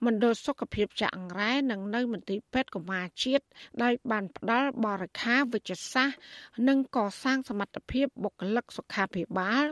[0.06, 3.46] មណ្ឌលសុខភាពចាក់អង្រែនិងនៅមន្ទីរពេទ្យកុមារជាតិ
[3.84, 6.20] ដោយបានផ្ដល់បរិខាវិជ្ជសាស្ត្រ
[6.68, 9.66] និងកសាងសមត្ថភាពបុគ្គលិកសុខាភិបាល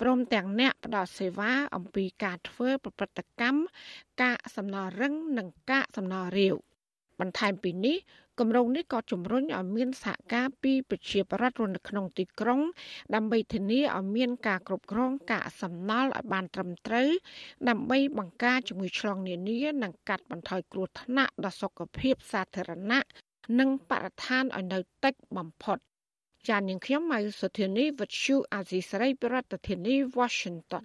[0.00, 3.60] ព្រមទាំងអ្នកផ្ដល់សេវាអំពីការធ្វើប្រព្រឹត្តកម្ម
[4.22, 6.56] កាកសំណល់រឹងនិងកាកសំណល់រាវ
[7.20, 7.96] បន្ថែមពីនេះ
[8.38, 12.60] គម្រោងនេះក៏ជំរុញឲ្យមានសហការពីប្រជាប្រដ្ឋរស់នៅក្នុងទីក្រុង
[13.14, 17.08] ដើម្បីធានាឲ្យមានការគ្រប់គ្រងកាកសំណល់ឲ្យបានត្រឹមត្រូវ
[17.68, 23.00] ដើម្បីបង្ការជំងឺឆ្លងនានានិងកាត់បន្ថយគ្រោះថ្នាក់ដល់សុខភាពសាធារណៈ
[23.58, 25.78] និងបរិស្ថានឲ្យនៅតិចបំផុត
[26.48, 30.84] ចាននាងខ្ញុំម៉ៅសុធានីវិទ្យុអាស៊ីសេរីប្រធានាធិបតី Washington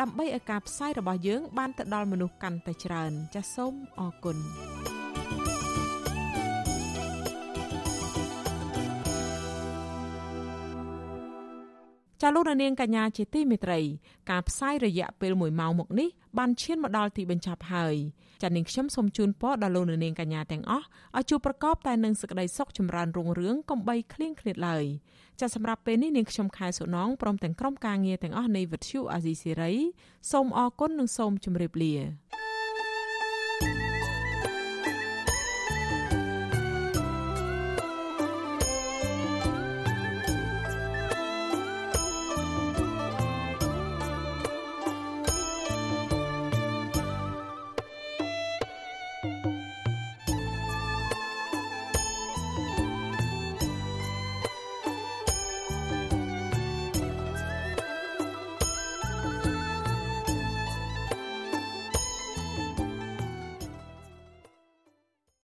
[0.00, 4.36] ដើម្បីឲ្យការផ្សាយរបស់យើង បានទៅដល់មនុស្សកាន់តែច្រើនចាសសូមអរគុណ
[12.22, 13.80] ចាលោកនាងកញ្ញាជាទីមេត្រី
[14.30, 17.96] ការផ្សាយរយៈពេល1ម៉ោងមកនេះបានឈានមកដល់ទីបញ្ចប់ហើយ
[18.42, 20.86] ចានាងខ្ញុំសូមជូនពរដល់លោកនាងកញ្ញាទាំងអស់
[21.16, 24.84] ឲ្យជួបប្រកបតែនឹងសេចក្តីសុខចម្រើនរុងរឿងកំបីគ្លៀងគ្លាតឡើយ
[25.40, 29.72] ចាសម្រាប់ពេលនេះនាងខ្ញុំខែសុណងព្រមទាំងក្រុមការងារទាំងអស់នៃវិទ្យុអាស៊ីសេរី
[30.30, 31.94] សូមអរគុណនិងសូមជម្រាបលា